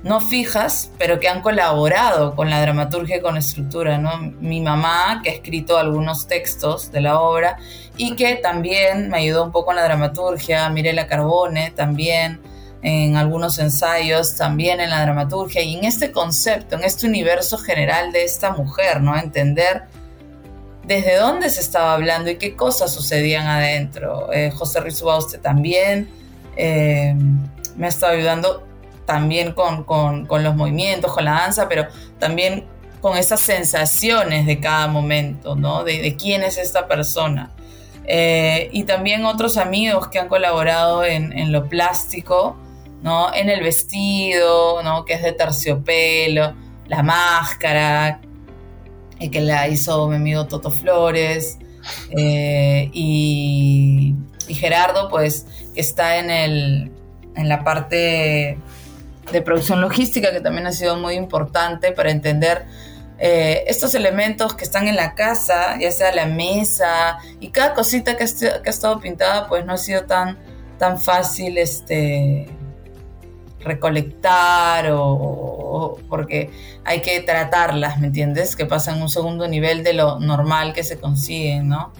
no 0.03 0.21
fijas, 0.21 0.91
pero 0.97 1.19
que 1.19 1.27
han 1.27 1.41
colaborado 1.41 2.35
con 2.35 2.49
la 2.49 2.61
dramaturgia 2.61 3.17
y 3.17 3.21
con 3.21 3.33
la 3.33 3.41
estructura, 3.41 3.97
¿no? 3.97 4.17
Mi 4.39 4.61
mamá, 4.61 5.21
que 5.23 5.29
ha 5.29 5.33
escrito 5.33 5.77
algunos 5.77 6.27
textos 6.27 6.91
de 6.91 7.01
la 7.01 7.19
obra 7.19 7.57
y 7.97 8.15
que 8.15 8.35
también 8.35 9.09
me 9.09 9.17
ayudó 9.17 9.43
un 9.43 9.51
poco 9.51 9.71
en 9.71 9.77
la 9.77 9.83
dramaturgia, 9.83 10.69
Mirela 10.69 11.07
Carbone 11.07 11.71
también, 11.71 12.39
en 12.81 13.17
algunos 13.17 13.59
ensayos, 13.59 14.37
también 14.37 14.79
en 14.79 14.89
la 14.89 15.01
dramaturgia 15.01 15.61
y 15.61 15.75
en 15.75 15.83
este 15.83 16.13
concepto, 16.13 16.75
en 16.75 16.85
este 16.85 17.07
universo 17.07 17.57
general 17.57 18.13
de 18.13 18.23
esta 18.23 18.51
mujer, 18.51 19.01
¿no? 19.01 19.17
Entender 19.17 19.83
desde 20.85 21.17
dónde 21.17 21.49
se 21.49 21.59
estaba 21.59 21.93
hablando 21.93 22.31
y 22.31 22.37
qué 22.37 22.55
cosas 22.55 22.93
sucedían 22.93 23.47
adentro. 23.47 24.31
Eh, 24.31 24.49
José 24.51 24.79
Rizubauste 24.79 25.37
también 25.37 26.09
eh, 26.55 27.13
me 27.75 27.85
ha 27.85 27.89
estado 27.89 28.13
ayudando 28.13 28.68
también 29.09 29.53
con, 29.53 30.27
los 30.29 30.55
movimientos, 30.55 31.11
con 31.11 31.25
la 31.25 31.31
danza, 31.31 31.67
pero 31.67 31.87
también 32.19 32.67
con 33.01 33.17
esas 33.17 33.39
sensaciones 33.39 34.45
de 34.45 34.59
cada 34.59 34.85
momento, 34.85 35.55
¿no? 35.55 35.83
De, 35.83 36.15
quién 36.15 36.43
es 36.43 36.59
esta 36.59 36.87
persona. 36.87 37.49
Eh, 38.05 38.69
y 38.71 38.83
también 38.83 39.25
otros 39.25 39.57
amigos 39.57 40.09
que 40.09 40.19
han 40.19 40.27
colaborado 40.27 41.03
en, 41.03 41.51
lo 41.51 41.67
plástico, 41.67 42.55
¿no? 43.01 43.33
En 43.33 43.49
el 43.49 43.63
vestido, 43.63 44.83
¿no? 44.83 45.05
Que 45.05 45.13
es 45.13 45.23
de 45.23 45.31
terciopelo, 45.31 46.53
la 46.85 47.01
máscara, 47.01 48.21
eh, 49.19 49.31
que 49.31 49.41
la 49.41 49.67
hizo 49.69 50.07
mi 50.07 50.17
amigo 50.17 50.45
Toto 50.45 50.69
Flores, 50.69 51.57
eh, 52.11 52.91
y, 52.93 54.13
Gerardo, 54.49 55.09
pues, 55.09 55.47
que 55.73 55.81
está 55.81 56.17
en, 56.17 56.29
el, 56.29 56.91
en 57.35 57.49
la 57.49 57.63
parte 57.63 58.59
de 59.31 59.41
producción 59.41 59.81
logística, 59.81 60.31
que 60.31 60.41
también 60.41 60.67
ha 60.67 60.71
sido 60.71 60.97
muy 60.97 61.15
importante 61.15 61.91
para 61.91 62.11
entender 62.11 62.65
eh, 63.21 63.65
estos 63.67 63.95
elementos 63.95 64.55
que 64.55 64.63
están 64.63 64.87
en 64.87 64.95
la 64.95 65.13
casa, 65.13 65.77
ya 65.77 65.91
sea 65.91 66.13
la 66.13 66.25
mesa 66.25 67.17
y 67.41 67.49
cada 67.49 67.73
cosita 67.73 68.15
que, 68.15 68.23
ha 68.23 68.69
estado 68.69 68.99
pintada, 69.01 69.47
pues 69.47 69.65
no 69.65 69.73
ha 69.73 69.77
sido 69.77 70.05
tan, 70.05 70.37
tan 70.77 70.99
fácil 70.99 71.57
este, 71.57 72.47
recolectar 73.59 74.91
o, 74.93 75.99
porque 76.07 76.49
hay 76.85 77.01
que 77.01 77.19
tratarlas, 77.19 77.99
¿me 77.99 78.07
entiendes? 78.07 78.55
Que 78.55 78.65
pasan 78.65 79.01
un 79.01 79.09
segundo 79.09 79.47
nivel 79.49 79.83
de 79.83 79.93
lo 79.93 80.19
normal 80.19 80.73
que 80.73 80.83
se 80.83 80.97
consigue, 80.97 81.61
¿no? 81.61 81.91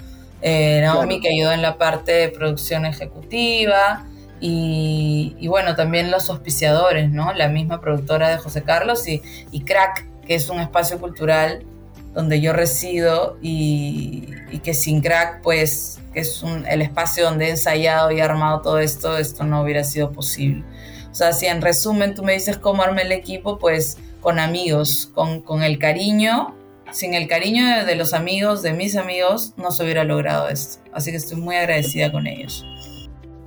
Eh, 0.41 0.79
Naomi 0.81 1.19
que 1.19 1.29
ayudó 1.29 1.51
en 1.51 1.62
la 1.62 1.77
parte 1.77 2.13
de 2.13 2.29
producción 2.29 2.86
ejecutiva 2.86 4.05
y, 4.39 5.48
bueno, 5.48 5.75
también 5.75 6.12
los 6.12 6.29
auspiciadores, 6.29 7.10
¿no? 7.10 7.34
La 7.34 7.50
misma 7.50 7.81
productora 7.81 8.29
de 8.29 8.38
José 8.38 8.63
Carlos 8.63 9.08
y, 9.08 9.22
y 9.51 9.62
Crack, 9.62 10.08
que 10.25 10.36
es 10.36 10.50
un 10.50 10.60
espacio 10.60 11.00
cultural 11.00 11.65
donde 12.13 12.41
yo 12.41 12.53
resido 12.53 13.38
y, 13.41 14.34
que 14.63 14.74
sin 14.74 15.01
crack, 15.01 15.41
pues, 15.41 16.00
que 16.13 16.22
es 16.22 16.43
el 16.67 16.81
espacio 16.81 17.25
donde 17.25 17.46
he 17.46 17.50
ensayado 17.51 18.12
y 18.12 18.19
armado 18.19 18.62
todo 18.62 18.79
esto, 18.79 19.17
esto 19.17 19.43
no 19.43 19.62
hubiera 19.62 19.84
sido 19.84 20.12
posible. 20.12 20.63
O 21.12 21.15
sea, 21.15 21.34
si 21.34 21.46
en 21.46 21.62
resumen 21.62 22.15
tú 22.15 22.24
me 22.24 22.34
dices 22.34 22.58
cómo 22.58 22.84
armé 22.84 23.03
el 23.03 23.12
equipo, 23.12 23.58
pues 23.58 23.98
con 24.22 24.39
amigos, 24.39 25.12
con, 25.13 25.41
con 25.41 25.63
el 25.63 25.79
cariño, 25.79 26.55
sin 26.91 27.13
el 27.13 27.27
cariño 27.27 27.86
de, 27.86 27.96
los 27.96 28.13
amigos, 28.13 28.62
de 28.62 28.74
mis 28.74 28.96
amigos, 28.96 29.53
no 29.58 29.72
se 29.72 29.84
hubiera 29.84 30.03
logrado 30.03 30.50
esto. 30.50 30.81
Así 30.93 31.12
que 31.12 31.17
estoy 31.17 31.38
muy 31.38 31.55
agradecida 31.55 32.12
con 32.12 32.27
ellos. 32.27 32.65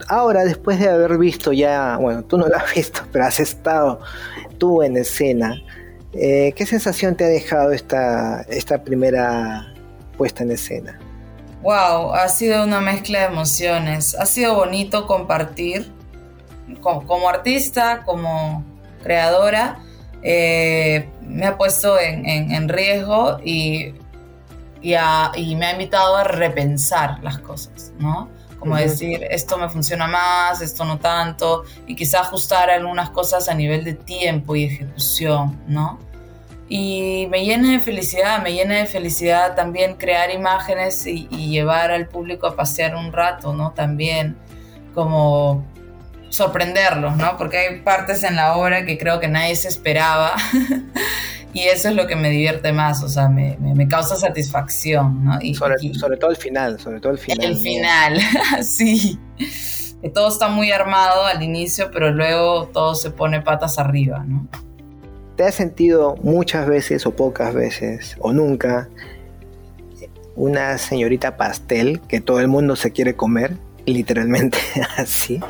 Ahora, 0.08 0.44
después 0.44 0.78
de 0.78 0.88
haber 0.88 1.18
visto 1.18 1.52
ya, 1.52 1.96
bueno, 1.98 2.22
tú 2.22 2.38
no 2.38 2.46
lo 2.46 2.56
has 2.56 2.74
visto, 2.74 3.02
pero 3.12 3.24
has 3.24 3.40
estado 3.40 4.00
tú 4.58 4.82
en 4.82 4.96
escena, 4.96 5.56
eh, 6.14 6.52
¿Qué 6.54 6.66
sensación 6.66 7.16
te 7.16 7.24
ha 7.24 7.28
dejado 7.28 7.72
esta, 7.72 8.42
esta 8.42 8.84
primera 8.84 9.72
puesta 10.18 10.42
en 10.42 10.50
escena? 10.50 10.98
Wow, 11.62 12.12
ha 12.12 12.28
sido 12.28 12.64
una 12.64 12.80
mezcla 12.80 13.20
de 13.20 13.26
emociones. 13.26 14.14
Ha 14.14 14.26
sido 14.26 14.54
bonito 14.54 15.06
compartir 15.06 15.90
como, 16.80 17.28
artista, 17.28 18.02
como 18.04 18.64
creadora. 19.02 19.78
Eh, 20.22 21.08
me 21.22 21.46
ha 21.46 21.56
puesto 21.56 21.98
en, 21.98 22.68
riesgo 22.68 23.38
y, 23.42 23.94
y, 24.82 25.56
me 25.56 25.66
ha 25.66 25.72
invitado 25.72 26.16
a 26.16 26.24
repensar 26.24 27.22
las 27.22 27.38
cosas, 27.38 27.92
¿no? 27.98 28.28
Como 28.62 28.76
decir, 28.76 29.26
esto 29.28 29.58
me 29.58 29.68
funciona 29.68 30.06
más, 30.06 30.62
esto 30.62 30.84
no 30.84 31.00
tanto, 31.00 31.64
y 31.84 31.96
quizá 31.96 32.20
ajustar 32.20 32.70
algunas 32.70 33.10
cosas 33.10 33.48
a 33.48 33.54
nivel 33.54 33.82
de 33.82 33.94
tiempo 33.94 34.54
y 34.54 34.66
ejecución, 34.66 35.60
¿no? 35.66 35.98
Y 36.68 37.26
me 37.28 37.44
llena 37.44 37.72
de 37.72 37.80
felicidad, 37.80 38.40
me 38.40 38.52
llena 38.52 38.76
de 38.76 38.86
felicidad 38.86 39.56
también 39.56 39.96
crear 39.96 40.30
imágenes 40.30 41.04
y, 41.08 41.26
llevar 41.26 41.90
al 41.90 42.06
público 42.06 42.46
a 42.46 42.54
pasear 42.54 42.94
un 42.94 43.12
rato, 43.12 43.52
¿no? 43.52 43.72
También 43.72 44.36
como 44.94 45.66
sorprenderlos, 46.28 47.16
¿no? 47.16 47.36
Porque 47.36 47.58
hay 47.58 47.80
partes 47.80 48.22
en 48.22 48.36
la 48.36 48.54
obra 48.54 48.86
que 48.86 48.96
creo 48.96 49.18
que 49.18 49.26
nadie 49.26 49.56
se 49.56 49.66
esperaba 49.66 50.34
y 51.52 51.60
eso 51.60 51.88
es 51.88 51.94
lo 51.94 52.06
que 52.06 52.16
me 52.16 52.30
divierte 52.30 52.72
más, 52.72 53.02
o 53.02 53.08
sea, 53.08 53.28
me, 53.28 53.56
me, 53.58 53.86
causa 53.88 54.16
satisfacción, 54.16 55.24
¿no? 55.24 55.38
Y, 55.40 55.54
sobre, 55.54 55.76
sobre, 55.94 56.16
todo 56.16 56.30
el 56.30 56.36
final, 56.36 56.80
sobre 56.80 57.00
todo 57.00 57.12
el 57.12 57.18
final. 57.18 57.46
El 57.46 57.56
final, 57.56 58.20
sí. 58.62 59.18
Que 60.00 60.08
todo 60.08 60.28
está 60.28 60.48
muy 60.48 60.72
armado 60.72 61.26
al 61.26 61.42
inicio, 61.42 61.90
pero 61.92 62.10
luego 62.10 62.68
todo 62.68 62.94
se 62.94 63.10
pone 63.10 63.40
patas 63.42 63.78
arriba, 63.78 64.24
¿no? 64.26 64.48
¿Te 65.36 65.44
has 65.44 65.54
sentido 65.54 66.16
muchas 66.22 66.66
veces 66.66 67.06
o 67.06 67.14
pocas 67.14 67.54
veces 67.54 68.16
o 68.20 68.32
nunca 68.32 68.88
una 70.34 70.78
señorita 70.78 71.36
pastel 71.36 72.00
que 72.08 72.20
todo 72.20 72.40
el 72.40 72.48
mundo 72.48 72.76
se 72.76 72.92
quiere 72.92 73.14
comer? 73.14 73.56
Literalmente 73.86 74.58
así. 74.96 75.40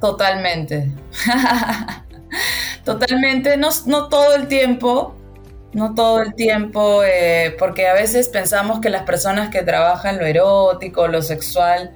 Totalmente. 0.00 0.90
Totalmente. 2.84 3.56
No, 3.56 3.68
no, 3.86 4.08
todo 4.08 4.34
el 4.34 4.46
tiempo. 4.48 5.14
No 5.76 5.92
todo 5.92 6.22
el 6.22 6.34
tiempo. 6.34 7.02
Eh, 7.04 7.54
porque 7.58 7.86
a 7.86 7.92
veces 7.92 8.30
pensamos 8.30 8.80
que 8.80 8.88
las 8.88 9.02
personas 9.02 9.50
que 9.50 9.62
trabajan 9.62 10.18
lo 10.18 10.24
erótico, 10.24 11.06
lo 11.06 11.20
sexual, 11.20 11.92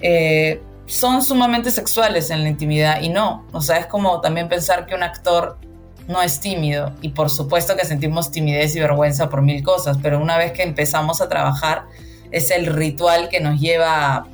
eh, 0.00 0.62
son 0.86 1.22
sumamente 1.22 1.70
sexuales 1.70 2.30
en 2.30 2.42
la 2.42 2.48
intimidad. 2.48 3.02
Y 3.02 3.10
no. 3.10 3.46
O 3.52 3.60
sea, 3.60 3.76
es 3.76 3.86
como 3.86 4.22
también 4.22 4.48
pensar 4.48 4.86
que 4.86 4.94
un 4.94 5.02
actor 5.02 5.58
no 6.06 6.22
es 6.22 6.40
tímido 6.40 6.94
y 7.02 7.10
por 7.10 7.28
supuesto 7.28 7.76
que 7.76 7.84
sentimos 7.84 8.30
timidez 8.30 8.74
y 8.74 8.80
vergüenza 8.80 9.28
por 9.28 9.42
mil 9.42 9.62
cosas, 9.62 9.98
pero 10.02 10.18
una 10.18 10.38
vez 10.38 10.52
que 10.52 10.62
empezamos 10.62 11.20
a 11.20 11.28
trabajar 11.28 11.84
es 12.30 12.50
el 12.50 12.64
ritual 12.64 13.28
que 13.28 13.40
nos 13.40 13.60
lleva 13.60 14.26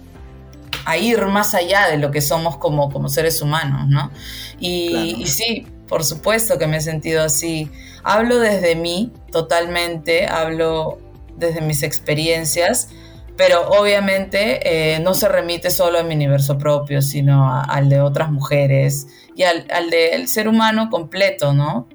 a, 0.87 0.97
ir 0.97 1.27
más 1.27 1.53
allá 1.53 1.89
de 1.89 1.99
lo 1.99 2.13
que 2.13 2.21
somos 2.21 2.59
como, 2.59 2.93
como 2.93 3.09
seres 3.09 3.43
humanos, 3.43 3.89
¿no? 3.89 4.13
Y, 4.61 5.17
y 5.19 5.27
sí, 5.27 5.67
por 5.89 6.05
supuesto 6.05 6.59
que 6.59 6.67
me 6.67 6.79
he 6.79 6.81
sentido 6.81 7.23
así. 7.23 7.71
Hablo 8.03 8.39
desde 8.39 8.75
mí 8.77 9.13
totalmente, 9.31 10.27
hablo 10.27 10.99
desde 11.37 11.61
mis 11.61 11.83
experiencias 11.83 12.89
pero 13.37 13.69
obviamente 13.69 14.95
eh, 14.95 15.01
no 15.01 15.15
se 15.15 15.29
remite 15.29 15.71
solo 15.71 15.99
a 15.99 16.03
mi 16.03 16.15
universo 16.15 16.57
propio, 16.57 17.03
sino 17.03 17.51
al 17.51 17.89
de 17.89 18.01
otras 18.01 18.31
mujeres 18.31 19.09
y 19.35 19.43
al, 19.43 19.67
del 19.91 20.29
ser 20.29 20.47
humano 20.47 20.89
completo, 20.89 21.53
¿no? 21.53 21.89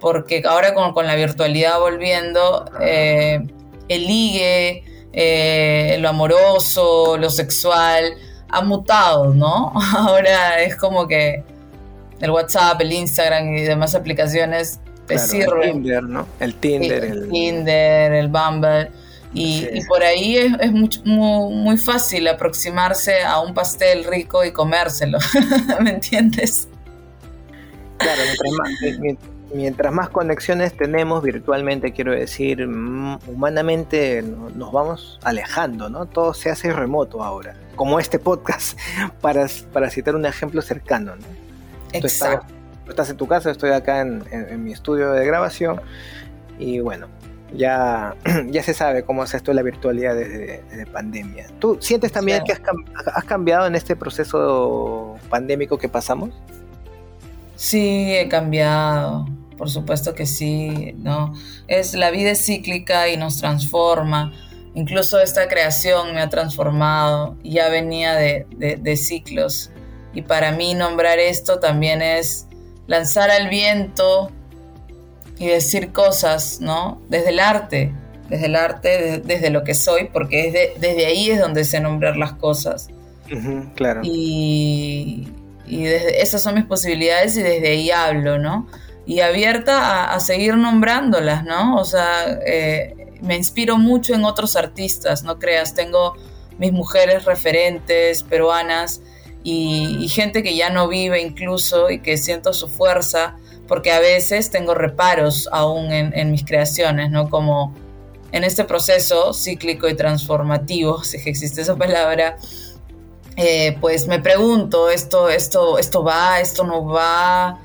Porque 0.00 0.42
ahora 0.46 0.74
con, 0.74 1.06
la 1.06 1.14
virtualidad 1.14 1.78
volviendo, 1.78 2.66
eh, 2.80 3.40
el 3.88 4.06
ligue, 4.06 4.84
eh, 5.12 5.96
lo 6.00 6.10
amoroso, 6.10 7.16
lo 7.16 7.30
sexual, 7.30 8.14
ha 8.50 8.60
mutado, 8.60 9.32
¿no? 9.32 9.72
Ahora 9.96 10.60
es 10.62 10.76
como 10.76 11.06
que 11.06 11.42
el 12.22 12.30
WhatsApp, 12.30 12.80
el 12.80 12.92
Instagram 12.92 13.54
y 13.54 13.62
demás 13.62 13.94
aplicaciones 13.94 14.80
te 15.06 15.18
sirven. 15.18 15.62
El 15.62 15.72
Tinder, 15.72 16.02
¿no? 16.04 16.26
El 16.40 16.54
Tinder. 16.54 17.04
El, 17.04 17.12
el 17.24 17.28
Tinder, 17.28 18.12
el 18.12 18.28
Bumble 18.28 18.90
y, 19.34 19.84
por 19.86 20.02
ahí 20.02 20.36
es, 20.36 20.72
muy, 21.04 21.78
fácil 21.78 22.28
aproximarse 22.28 23.22
a 23.22 23.40
un 23.40 23.54
pastel 23.54 24.04
rico 24.04 24.44
y 24.44 24.52
comérselo, 24.52 25.18
¿me 25.80 25.90
entiendes? 25.90 26.68
Claro, 27.96 28.20
mientras 29.54 29.92
más, 29.92 30.08
conexiones 30.10 30.76
tenemos 30.76 31.22
virtualmente, 31.22 31.92
quiero 31.92 32.12
decir, 32.12 32.66
mm, 32.66 33.20
humanamente 33.28 34.22
nos 34.22 34.72
vamos 34.72 35.18
alejando, 35.22 35.88
¿no? 35.88 36.06
Todo 36.06 36.34
se 36.34 36.50
hace 36.50 36.72
remoto 36.72 37.22
ahora, 37.22 37.56
como 37.74 38.00
este 38.00 38.18
podcast, 38.18 38.78
para, 39.22 39.46
para 39.72 39.88
citar 39.88 40.14
un 40.14 40.26
ejemplo 40.26 40.60
cercano, 40.60 41.16
¿no? 41.16 41.41
Exacto. 41.92 42.54
Tú 42.84 42.90
estás, 42.90 43.10
en 43.10 43.16
tu 43.16 43.28
casa, 43.28 43.50
estoy 43.50 43.70
acá 43.70 44.00
en 44.00 44.64
mi 44.64 44.72
estudio 44.72 45.12
de 45.12 45.24
grabación 45.24 45.80
y 46.58 46.80
bueno, 46.80 47.08
ya, 47.56 48.16
ya 48.50 48.62
se 48.62 48.74
sabe 48.74 49.04
cómo 49.04 49.24
es 49.24 49.34
esto 49.34 49.50
de 49.50 49.56
la 49.56 49.62
virtualidad 49.62 50.14
desde, 50.14 50.86
pandemia. 50.92 51.46
¿Tú 51.58 51.78
sientes 51.80 52.12
también 52.12 52.42
que 52.44 52.52
has, 52.52 53.24
cambiado 53.24 53.66
en 53.66 53.74
este 53.74 53.96
proceso 53.96 55.16
pandémico 55.28 55.78
que 55.78 55.88
pasamos? 55.88 56.30
Sí, 57.56 58.14
he 58.14 58.28
cambiado. 58.28 59.26
Por 59.56 59.70
supuesto 59.70 60.14
que 60.14 60.26
sí, 60.26 60.94
¿no? 60.98 61.34
Es 61.68 61.94
la 61.94 62.10
vida 62.10 62.30
es 62.30 62.44
cíclica 62.44 63.08
y 63.08 63.16
nos 63.16 63.38
transforma. 63.38 64.32
Incluso 64.74 65.20
esta 65.20 65.46
creación 65.46 66.14
me 66.14 66.20
ha 66.20 66.28
transformado. 66.28 67.36
Ya 67.44 67.68
venía 67.68 68.14
de, 68.14 68.46
de 68.56 68.96
ciclos. 68.96 69.71
Y 70.14 70.22
para 70.22 70.52
mí 70.52 70.74
nombrar 70.74 71.18
esto 71.18 71.58
también 71.58 72.02
es 72.02 72.46
lanzar 72.86 73.30
al 73.30 73.48
viento 73.48 74.30
y 75.38 75.46
decir 75.46 75.92
cosas, 75.92 76.60
¿no? 76.60 77.00
Desde 77.08 77.30
el 77.30 77.40
arte, 77.40 77.92
desde 78.28 78.46
el 78.46 78.56
arte, 78.56 79.22
desde 79.24 79.50
lo 79.50 79.64
que 79.64 79.74
soy, 79.74 80.08
porque 80.12 80.72
desde 80.78 81.06
ahí 81.06 81.30
es 81.30 81.40
donde 81.40 81.64
sé 81.64 81.80
nombrar 81.80 82.16
las 82.16 82.32
cosas. 82.34 82.88
claro. 83.74 84.00
Y, 84.04 85.28
desde, 85.66 86.20
esas 86.22 86.42
son 86.42 86.54
mis 86.54 86.64
posibilidades 86.64 87.36
y 87.36 87.42
desde 87.42 87.68
ahí 87.68 87.90
hablo, 87.90 88.38
¿no? 88.38 88.66
Y 89.06 89.20
abierta 89.20 90.12
a, 90.12 90.20
seguir 90.20 90.56
nombrándolas, 90.56 91.44
¿no? 91.44 91.76
O 91.76 91.84
sea, 91.84 92.38
eh, 92.46 92.94
me 93.22 93.36
inspiro 93.36 93.78
mucho 93.78 94.14
en 94.14 94.24
otros 94.24 94.54
artistas, 94.54 95.22
no 95.22 95.38
creas, 95.38 95.74
tengo 95.74 96.14
mis 96.58 96.72
mujeres 96.72 97.24
referentes 97.24 98.22
peruanas 98.22 99.00
y, 99.44 100.08
gente 100.08 100.42
que 100.42 100.56
ya 100.56 100.70
no 100.70 100.88
vive 100.88 101.20
incluso 101.20 101.90
y 101.90 102.00
que 102.00 102.16
siento 102.16 102.52
su 102.52 102.68
fuerza, 102.68 103.36
porque 103.66 103.90
a 103.90 104.00
veces 104.00 104.50
tengo 104.50 104.74
reparos 104.74 105.48
aún 105.52 105.92
en, 105.92 106.30
mis 106.30 106.44
creaciones, 106.44 107.10
¿no? 107.10 107.28
Como 107.28 107.74
en 108.30 108.44
este 108.44 108.64
proceso 108.64 109.32
cíclico 109.34 109.88
y 109.88 109.94
transformativo, 109.94 111.02
si 111.04 111.16
existe 111.16 111.62
esa 111.62 111.76
palabra, 111.76 112.36
eh, 113.36 113.76
pues 113.80 114.06
me 114.06 114.20
pregunto, 114.20 114.90
esto, 114.90 115.28
esto, 115.28 115.78
esto 115.78 116.04
va, 116.04 116.40
esto 116.40 116.64
no 116.64 116.84
va, 116.84 117.58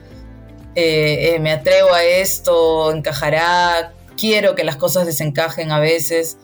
eh, 0.75 1.33
eh, 1.33 1.39
me 1.39 1.51
atrevo 1.51 1.93
a 1.93 2.03
esto, 2.03 2.91
encajará, 2.91 3.93
quiero 4.15 4.55
que 4.55 4.63
las 4.63 4.77
cosas 4.77 5.05
desencajen 5.05 5.71
a 5.71 5.79
veces 5.79 6.37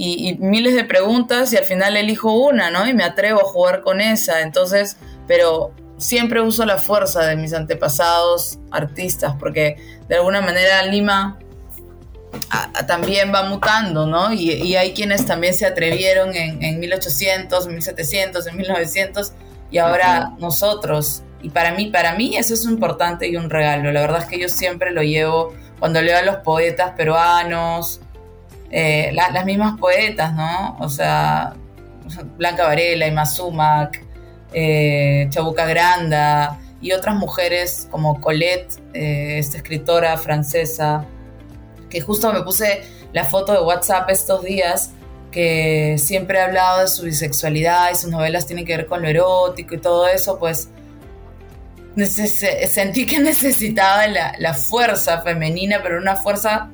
y, 0.00 0.36
miles 0.38 0.76
de 0.76 0.84
preguntas 0.84 1.52
y 1.52 1.56
al 1.56 1.64
final 1.64 1.96
elijo 1.96 2.32
una, 2.32 2.70
¿no? 2.70 2.86
Y 2.86 2.94
me 2.94 3.02
atrevo 3.02 3.40
a 3.40 3.44
jugar 3.44 3.82
con 3.82 4.00
esa. 4.00 4.42
Entonces, 4.42 4.96
pero 5.26 5.72
siempre 5.96 6.40
uso 6.40 6.64
la 6.64 6.78
fuerza 6.78 7.26
de 7.26 7.34
mis 7.34 7.52
antepasados 7.52 8.60
artistas, 8.70 9.34
porque 9.40 9.76
de 10.08 10.14
alguna 10.14 10.40
manera 10.40 10.84
Lima 10.84 11.36
también 12.86 13.34
va 13.34 13.42
mutando, 13.42 14.06
¿no? 14.06 14.32
Y, 14.32 14.76
hay 14.76 14.94
quienes 14.94 15.26
también 15.26 15.52
se 15.52 15.66
atrevieron 15.66 16.32
en, 16.36 16.62
en 16.62 16.78
1800, 16.78 17.66
1700, 17.66 18.46
en 18.46 18.56
1900 18.56 19.32
y 19.72 19.78
ahora 19.78 20.32
nosotros. 20.38 21.24
Y 21.42 21.50
para 21.50 21.72
mí, 21.72 21.86
para 21.86 22.14
mí 22.14 22.36
eso 22.36 22.54
es 22.54 22.64
importante 22.66 23.26
y 23.26 23.36
un 23.36 23.50
regalo. 23.50 23.90
La 23.90 24.00
verdad 24.00 24.22
es 24.22 24.26
que 24.26 24.38
yo 24.38 24.48
siempre 24.48 24.92
lo 24.92 25.02
llevo 25.02 25.54
cuando 25.80 26.02
leo 26.02 26.18
a 26.18 26.22
los 26.22 26.36
poetas 26.36 26.92
peruanos, 26.92 28.00
eh, 28.70 29.10
las 29.12 29.44
mismas 29.44 29.78
poetas, 29.78 30.34
¿no? 30.34 30.76
O 30.80 30.88
sea, 30.88 31.54
Blanca 32.36 32.64
Varela, 32.64 33.06
y 33.06 33.26
Sumac, 33.26 34.04
eh, 34.52 35.26
Chabuca 35.30 35.66
Granda 35.66 36.58
y 36.80 36.92
otras 36.92 37.16
mujeres 37.16 37.88
como 37.90 38.20
Colette, 38.20 38.74
eh, 38.94 39.38
esta 39.38 39.58
escritora 39.58 40.16
francesa, 40.16 41.04
que 41.90 42.00
justo 42.00 42.32
me 42.32 42.42
puse 42.42 42.82
la 43.12 43.24
foto 43.24 43.52
de 43.52 43.60
WhatsApp 43.60 44.08
estos 44.10 44.44
días, 44.44 44.92
que 45.30 45.96
siempre 45.98 46.40
ha 46.40 46.46
hablado 46.46 46.80
de 46.82 46.88
su 46.88 47.04
bisexualidad 47.04 47.90
y 47.90 47.94
sus 47.94 48.10
novelas 48.10 48.46
tienen 48.46 48.64
que 48.64 48.76
ver 48.76 48.86
con 48.86 49.02
lo 49.02 49.08
erótico 49.08 49.74
y 49.74 49.78
todo 49.78 50.06
eso, 50.06 50.38
pues 50.38 50.68
sentí 51.96 53.06
que 53.06 53.18
necesitaba 53.18 54.06
la, 54.06 54.34
la 54.38 54.54
fuerza 54.54 55.22
femenina, 55.22 55.80
pero 55.82 55.98
una 55.98 56.16
fuerza 56.16 56.70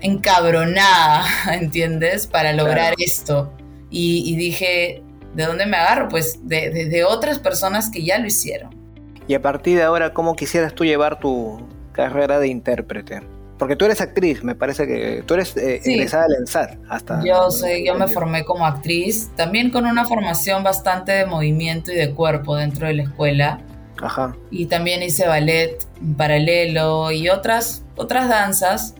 encabronada, 0.00 1.24
¿entiendes? 1.52 2.26
Para 2.26 2.52
lograr 2.52 2.94
esto. 2.98 3.52
Y, 3.90 4.34
dije, 4.36 5.02
¿de 5.34 5.44
dónde 5.44 5.66
me 5.66 5.76
agarro? 5.76 6.08
Pues 6.08 6.40
de, 6.42 7.04
otras 7.08 7.38
personas 7.38 7.90
que 7.90 8.04
ya 8.04 8.18
lo 8.18 8.26
hicieron. 8.26 8.74
Y 9.28 9.34
a 9.34 9.42
partir 9.42 9.76
de 9.76 9.84
ahora, 9.84 10.12
¿cómo 10.12 10.34
quisieras 10.34 10.74
tú 10.74 10.84
llevar 10.84 11.20
tu 11.20 11.64
carrera 11.92 12.40
de 12.40 12.48
intérprete? 12.48 13.22
Porque 13.56 13.76
tú 13.76 13.84
eres 13.84 14.00
actriz, 14.00 14.42
me 14.42 14.56
parece 14.56 14.86
que 14.88 15.22
tú 15.24 15.34
eres 15.34 15.56
eh, 15.56 15.80
egresada 15.84 16.24
del 16.24 16.40
ENSAR 16.40 16.78
hasta... 16.88 17.22
Yo, 17.24 17.52
soy, 17.52 17.86
yo 17.86 17.94
me 17.94 18.08
formé 18.08 18.44
como 18.44 18.66
actriz, 18.66 19.30
también 19.36 19.70
con 19.70 19.86
una 19.86 20.04
formación 20.04 20.64
bastante 20.64 21.12
de 21.12 21.24
movimiento 21.24 21.92
y 21.92 21.94
de 21.94 22.10
cuerpo 22.10 22.56
dentro 22.56 22.88
de 22.88 22.94
la 22.94 23.04
escuela. 23.04 23.60
Ajá. 24.02 24.36
Y 24.50 24.66
también 24.66 25.04
hice 25.04 25.28
ballet 25.28 25.86
paralelo 26.16 27.12
y 27.12 27.28
otras, 27.28 27.84
otras 27.94 28.28
danzas 28.28 28.96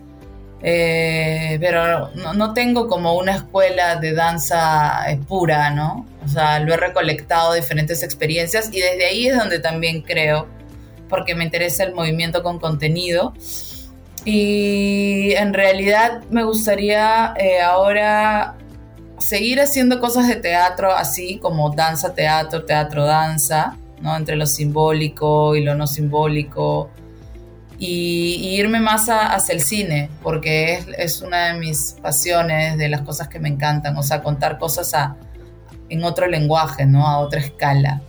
eh, 0.67 1.59
pero 1.59 2.09
no, 2.15 2.53
tengo 2.55 2.87
como 2.87 3.13
una 3.13 3.35
escuela 3.35 3.97
de 3.97 4.13
danza 4.13 5.11
eh, 5.11 5.19
pura, 5.27 5.69
¿no? 5.69 6.07
O 6.25 6.27
sea, 6.27 6.59
lo 6.59 6.73
he 6.73 6.77
recolectado 6.77 7.53
diferentes 7.53 8.01
experiencias 8.01 8.69
y 8.73 8.79
desde 8.79 9.05
ahí 9.05 9.27
es 9.27 9.37
donde 9.37 9.59
también 9.59 10.01
creo, 10.01 10.47
porque 11.07 11.35
me 11.35 11.43
interesa 11.43 11.83
el 11.83 11.93
movimiento 11.93 12.41
con 12.41 12.57
contenido. 12.57 13.35
Y 14.25 15.33
en 15.33 15.53
realidad 15.53 16.23
me 16.31 16.43
gustaría 16.43 17.35
eh, 17.37 17.61
ahora 17.61 18.55
seguir 19.19 19.61
haciendo 19.61 19.99
cosas 19.99 20.27
de 20.27 20.37
teatro 20.37 20.91
así 20.91 21.37
como 21.37 21.75
danza, 21.75 22.15
teatro, 22.15 22.65
teatro, 22.65 23.05
danza, 23.05 23.77
¿no? 24.01 24.17
Entre 24.17 24.35
lo 24.35 24.47
simbólico 24.47 25.55
y 25.55 25.63
lo 25.63 25.75
no 25.75 25.85
simbólico 25.85 26.89
y, 27.85 28.57
irme 28.57 28.79
más 28.79 29.07
hacia 29.09 29.53
el 29.53 29.61
cine, 29.61 30.09
porque 30.23 30.79
es, 30.97 31.21
una 31.21 31.53
de 31.53 31.59
mis 31.59 31.97
pasiones, 32.01 32.77
de 32.77 32.89
las 32.89 33.01
cosas 33.01 33.27
que 33.27 33.39
me 33.39 33.49
encantan, 33.49 33.97
o 33.97 34.03
sea, 34.03 34.23
contar 34.23 34.57
cosas 34.57 34.93
en 35.89 36.03
otro 36.03 36.27
lenguaje, 36.27 36.85
¿no? 36.85 37.07
A 37.07 37.19
otra 37.19 37.39
escala. 37.39 38.01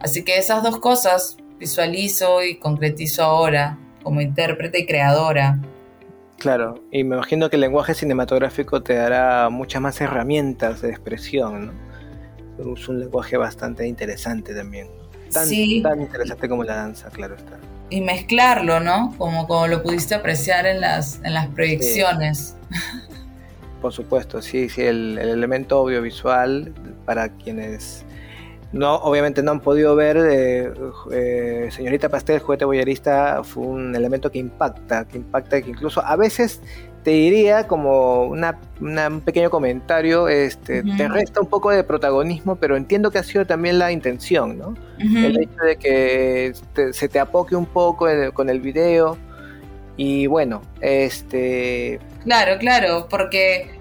Así 0.00 0.24
que 0.24 0.38
esas 0.38 0.62
dos 0.62 0.78
cosas 0.78 1.36
visualizo 1.58 2.42
y 2.42 2.56
concretizo 2.58 3.22
ahora 3.22 3.78
como 4.02 4.20
intérprete 4.20 4.80
y 4.80 4.86
creadora. 4.86 5.58
Claro, 6.38 6.82
y 6.92 7.02
me 7.02 7.16
imagino 7.16 7.48
que 7.50 7.56
el 7.56 7.62
lenguaje 7.62 7.94
cinematográfico 7.94 8.82
te 8.82 8.94
dará 8.94 9.48
muchas 9.48 9.80
más 9.80 10.00
herramientas 10.00 10.82
de 10.82 10.90
expresión, 10.90 11.72
¿no? 12.58 12.74
Es 12.74 12.88
un 12.88 13.00
lenguaje 13.00 13.36
bastante 13.36 13.86
interesante 13.86 14.54
también. 14.54 14.88
Tan, 15.32 15.48
tan 15.82 16.00
interesante 16.00 16.48
como 16.48 16.62
la 16.62 16.76
danza, 16.76 17.10
claro 17.10 17.34
está 17.34 17.58
y 17.90 18.00
mezclarlo, 18.00 18.80
¿no? 18.80 19.14
Como, 19.18 19.46
como 19.46 19.66
lo 19.66 19.82
pudiste 19.82 20.14
apreciar 20.14 20.66
en 20.66 20.80
las, 20.80 21.20
en 21.24 21.34
las 21.34 21.46
proyecciones. 21.48 22.56
Por 23.80 23.92
supuesto, 23.92 24.42
sí, 24.42 24.68
sí, 24.68 24.82
el, 24.82 25.18
elemento 25.18 25.76
audiovisual 25.76 26.72
para 27.04 27.28
quienes 27.28 28.04
no, 28.72 28.96
obviamente 28.96 29.42
no 29.42 29.52
han 29.52 29.60
podido 29.60 29.94
ver, 29.94 30.16
eh, 30.16 30.72
eh, 31.12 31.68
Señorita 31.70 32.08
Pastel, 32.08 32.40
juguete 32.40 32.64
boyerista, 32.64 33.42
fue 33.44 33.64
un 33.64 33.94
elemento 33.94 34.30
que 34.30 34.38
impacta, 34.38 35.06
que 35.06 35.18
impacta, 35.18 35.62
que 35.62 35.70
incluso 35.70 36.04
a 36.04 36.16
veces 36.16 36.60
te 37.06 37.12
diría 37.12 37.68
como 37.68 38.24
un 38.24 39.20
pequeño 39.24 39.48
comentario, 39.48 40.26
este, 40.26 40.82
te 40.82 41.06
resta 41.06 41.40
un 41.40 41.46
poco 41.46 41.70
de 41.70 41.84
protagonismo, 41.84 42.56
pero 42.56 42.76
entiendo 42.76 43.12
que 43.12 43.18
ha 43.18 43.22
sido 43.22 43.46
también 43.46 43.78
la 43.78 43.92
intención, 43.92 44.58
¿no? 44.58 44.74
El 44.98 45.40
hecho 45.40 45.62
de 45.64 45.76
que 45.76 46.52
se 46.92 47.08
te 47.08 47.20
apoque 47.20 47.54
un 47.54 47.66
poco 47.66 48.08
con 48.34 48.50
el 48.50 48.60
video 48.60 49.16
y 49.96 50.26
bueno, 50.26 50.62
este... 50.80 52.00
Claro, 52.24 52.58
claro, 52.58 53.06
porque 53.08 53.78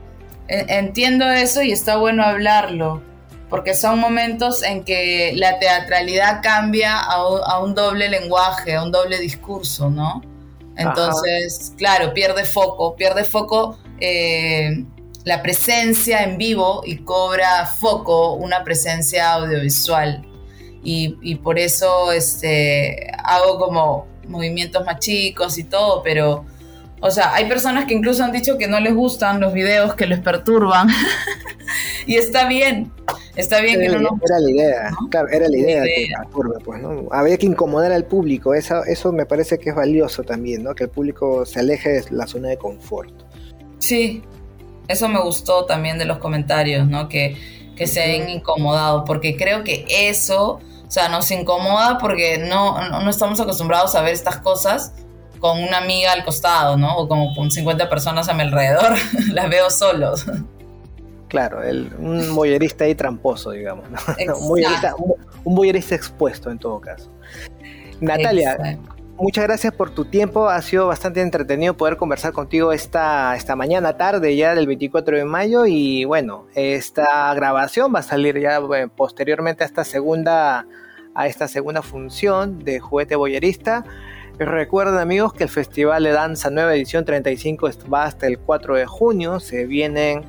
entiendo 0.47 1.27
eso 1.27 1.63
y 1.63 1.71
está 1.71 1.97
bueno 1.97 2.21
hablarlo, 2.21 3.01
porque 3.49 3.73
son 3.73 3.97
momentos 3.97 4.61
en 4.61 4.83
que 4.83 5.33
la 5.35 5.57
teatralidad 5.57 6.43
cambia 6.43 6.99
a 6.99 7.59
un 7.59 7.73
doble 7.73 8.07
lenguaje, 8.07 8.75
a 8.75 8.83
un 8.83 8.91
doble 8.91 9.17
discurso, 9.17 9.89
¿no? 9.89 10.21
Entonces, 10.77 11.73
claro, 11.77 12.13
pierde 12.13 12.45
foco, 12.45 12.95
pierde 12.95 13.23
foco 13.23 13.77
eh, 13.99 14.83
la 15.23 15.41
presencia 15.41 16.23
en 16.23 16.38
vivo 16.38 16.83
y 16.85 16.97
cobra 16.97 17.65
foco 17.65 18.33
una 18.33 18.63
presencia 18.63 19.33
audiovisual. 19.33 20.25
Y, 20.88 21.35
por 21.38 21.57
eso 21.57 22.11
este, 22.11 23.07
hago 23.23 23.57
como 23.57 24.05
movimientos 24.27 24.85
más 24.85 24.99
chicos 24.99 25.57
y 25.57 25.63
todo, 25.63 26.03
pero, 26.03 26.45
o 27.05 27.11
sea, 27.11 27.33
hay 27.35 27.47
personas 27.47 27.85
que 27.85 27.93
incluso 27.93 28.23
han 28.23 28.31
dicho 28.31 28.57
que 28.57 28.67
no 28.67 28.79
les 28.79 28.95
gustan 28.95 29.39
los 29.39 29.53
videos, 29.53 29.93
que 29.93 30.07
les 30.07 30.19
perturban. 30.19 30.87
y 32.07 32.15
está 32.15 32.47
bien, 32.47 32.91
Está 33.35 33.59
bien 33.59 33.81
que 33.81 33.89
no. 33.89 34.17
Era 34.25 34.39
la 34.39 34.49
idea, 34.49 34.91
claro, 35.11 35.27
era 35.27 35.49
la 35.49 35.57
idea, 35.57 35.81
de 35.81 36.07
la 36.09 36.23
curva, 36.31 36.57
pues, 36.63 36.81
¿no? 36.81 37.07
Había 37.11 37.37
que 37.37 37.45
incomodar 37.45 37.91
al 37.91 38.05
público, 38.05 38.53
eso, 38.53 38.83
eso 38.85 39.11
me 39.11 39.25
parece 39.25 39.57
que 39.57 39.69
es 39.69 39.75
valioso 39.75 40.23
también, 40.23 40.63
¿no? 40.63 40.73
Que 40.73 40.85
el 40.85 40.89
público 40.89 41.45
se 41.45 41.59
aleje 41.59 41.89
de 41.89 42.05
la 42.11 42.27
zona 42.27 42.49
de 42.49 42.57
confort. 42.57 43.11
Sí, 43.79 44.23
eso 44.87 45.09
me 45.09 45.19
gustó 45.19 45.65
también 45.65 45.97
de 45.97 46.05
los 46.05 46.19
comentarios, 46.19 46.87
¿no? 46.87 47.09
Que, 47.09 47.35
que 47.75 47.87
se 47.87 48.01
hayan 48.01 48.29
incomodado, 48.29 49.03
porque 49.03 49.35
creo 49.35 49.65
que 49.65 49.85
eso, 49.89 50.61
o 50.87 50.91
sea, 50.91 51.09
nos 51.09 51.29
incomoda 51.29 51.97
porque 51.97 52.37
no, 52.37 52.89
no, 52.89 53.01
no 53.01 53.09
estamos 53.09 53.39
acostumbrados 53.41 53.95
a 53.95 54.01
ver 54.01 54.13
estas 54.13 54.37
cosas 54.37 54.93
con 55.45 55.62
una 55.62 55.77
amiga 55.77 56.12
al 56.12 56.25
costado, 56.25 56.75
¿no? 56.75 56.97
O 56.97 57.08
como 57.08 57.36
con 57.36 57.51
50 57.51 57.88
personas 57.88 58.27
a 58.29 58.34
mi 58.34 58.41
alrededor, 58.41 58.95
las 59.31 59.47
veo 59.47 59.69
solos. 59.69 60.25
Claro, 61.27 61.62
el, 61.62 61.91
un 61.99 62.34
boyerista 62.34 62.86
ahí 62.86 62.95
tramposo, 62.95 63.51
digamos. 63.51 63.86
un, 65.43 65.55
boyerista, 65.55 65.93
expuesto 65.93 66.49
en 66.49 66.58
todo 66.58 66.81
caso. 66.81 67.12
Natalia, 68.01 68.79
muchas 69.17 69.43
gracias 69.43 69.71
por 69.71 69.91
tu 69.91 70.05
tiempo. 70.05 70.49
Ha 70.49 70.60
sido 70.63 70.88
bastante 70.88 71.21
entretenido 71.21 71.77
poder 71.77 71.97
conversar 71.97 72.34
contigo 72.34 72.71
esta, 72.71 73.36
esta 73.36 73.55
mañana, 73.55 73.97
tarde 73.97 74.36
ya 74.36 74.55
del 74.55 74.65
24 74.65 75.17
de 75.17 75.25
mayo. 75.25 75.67
Y 75.67 76.05
bueno, 76.05 76.47
esta 76.55 77.31
grabación 77.36 77.93
va 77.93 77.99
a 77.99 78.03
salir 78.03 78.39
ya 78.39 78.58
eh, 78.58 78.88
posteriormente 78.88 79.63
a 79.63 79.67
esta 79.67 79.84
segunda, 79.84 80.65
a 81.13 81.27
esta 81.27 81.47
segunda 81.47 81.84
función 81.84 82.63
de 82.63 82.79
juguete 82.79 83.15
boyerista. 83.15 83.86
Recuerden 84.37 84.99
amigos 84.99 85.33
que 85.33 85.43
el 85.43 85.49
Festival 85.49 86.03
de 86.03 86.11
Danza 86.11 86.49
Nueva 86.49 86.75
Edición 86.75 87.05
35 87.05 87.69
va 87.91 88.03
hasta 88.03 88.27
el 88.27 88.37
4 88.37 88.75
de 88.75 88.85
junio. 88.85 89.39
Se 89.39 89.65
vienen 89.65 90.23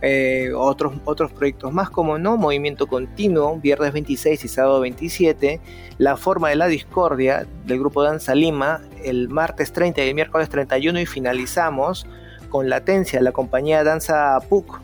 eh, 0.00 0.52
otros, 0.54 0.94
otros 1.04 1.32
proyectos 1.32 1.72
más 1.72 1.90
como 1.90 2.18
no, 2.18 2.36
Movimiento 2.36 2.86
Continuo, 2.86 3.58
viernes 3.58 3.92
26 3.94 4.44
y 4.44 4.48
sábado 4.48 4.80
27, 4.80 5.60
La 5.98 6.16
Forma 6.16 6.50
de 6.50 6.56
la 6.56 6.68
Discordia 6.68 7.44
del 7.66 7.80
grupo 7.80 8.04
Danza 8.04 8.36
Lima, 8.36 8.80
el 9.02 9.28
martes 9.28 9.72
30 9.72 10.04
y 10.04 10.08
el 10.08 10.14
miércoles 10.14 10.48
31 10.48 11.00
y 11.00 11.06
finalizamos 11.06 12.06
con 12.48 12.68
Latencia, 12.68 13.20
la 13.20 13.32
compañía 13.32 13.82
Danza 13.82 14.38
PUC, 14.48 14.80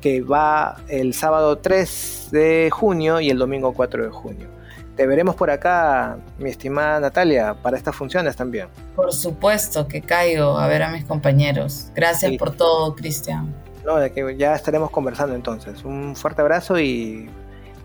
que 0.00 0.22
va 0.22 0.78
el 0.88 1.14
sábado 1.14 1.58
3 1.58 2.30
de 2.32 2.70
junio 2.72 3.20
y 3.20 3.30
el 3.30 3.38
domingo 3.38 3.72
4 3.72 4.04
de 4.04 4.10
junio. 4.10 4.57
Te 4.98 5.06
veremos 5.06 5.34
por 5.34 5.48
acá, 5.50 6.18
mi 6.38 6.50
estimada 6.50 7.00
Natalia, 7.00 7.54
para 7.54 7.78
estas 7.78 7.96
funciones 7.96 8.36
también. 8.36 8.68
Por 8.94 9.14
supuesto 9.14 9.88
que 9.88 10.02
caigo 10.02 10.58
a 10.58 10.66
ver 10.66 10.82
a 10.82 10.90
mis 10.90 11.06
compañeros. 11.06 11.90
Gracias 11.94 12.36
por 12.36 12.50
todo, 12.54 12.94
Cristian 12.94 13.54
de 13.96 14.12
que 14.12 14.36
ya 14.36 14.54
estaremos 14.54 14.90
conversando 14.90 15.34
entonces. 15.34 15.84
Un 15.84 16.14
fuerte 16.14 16.42
abrazo 16.42 16.78
y, 16.78 17.30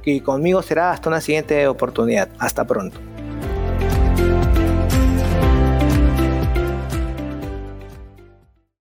y 0.04 0.19
conmigo 0.19 0.62
será 0.62 0.91
hasta 0.91 1.10
una 1.10 1.21
siguiente 1.21 1.67
oportunidad. 1.67 2.28
Hasta 2.39 2.65
pronto. 2.65 2.99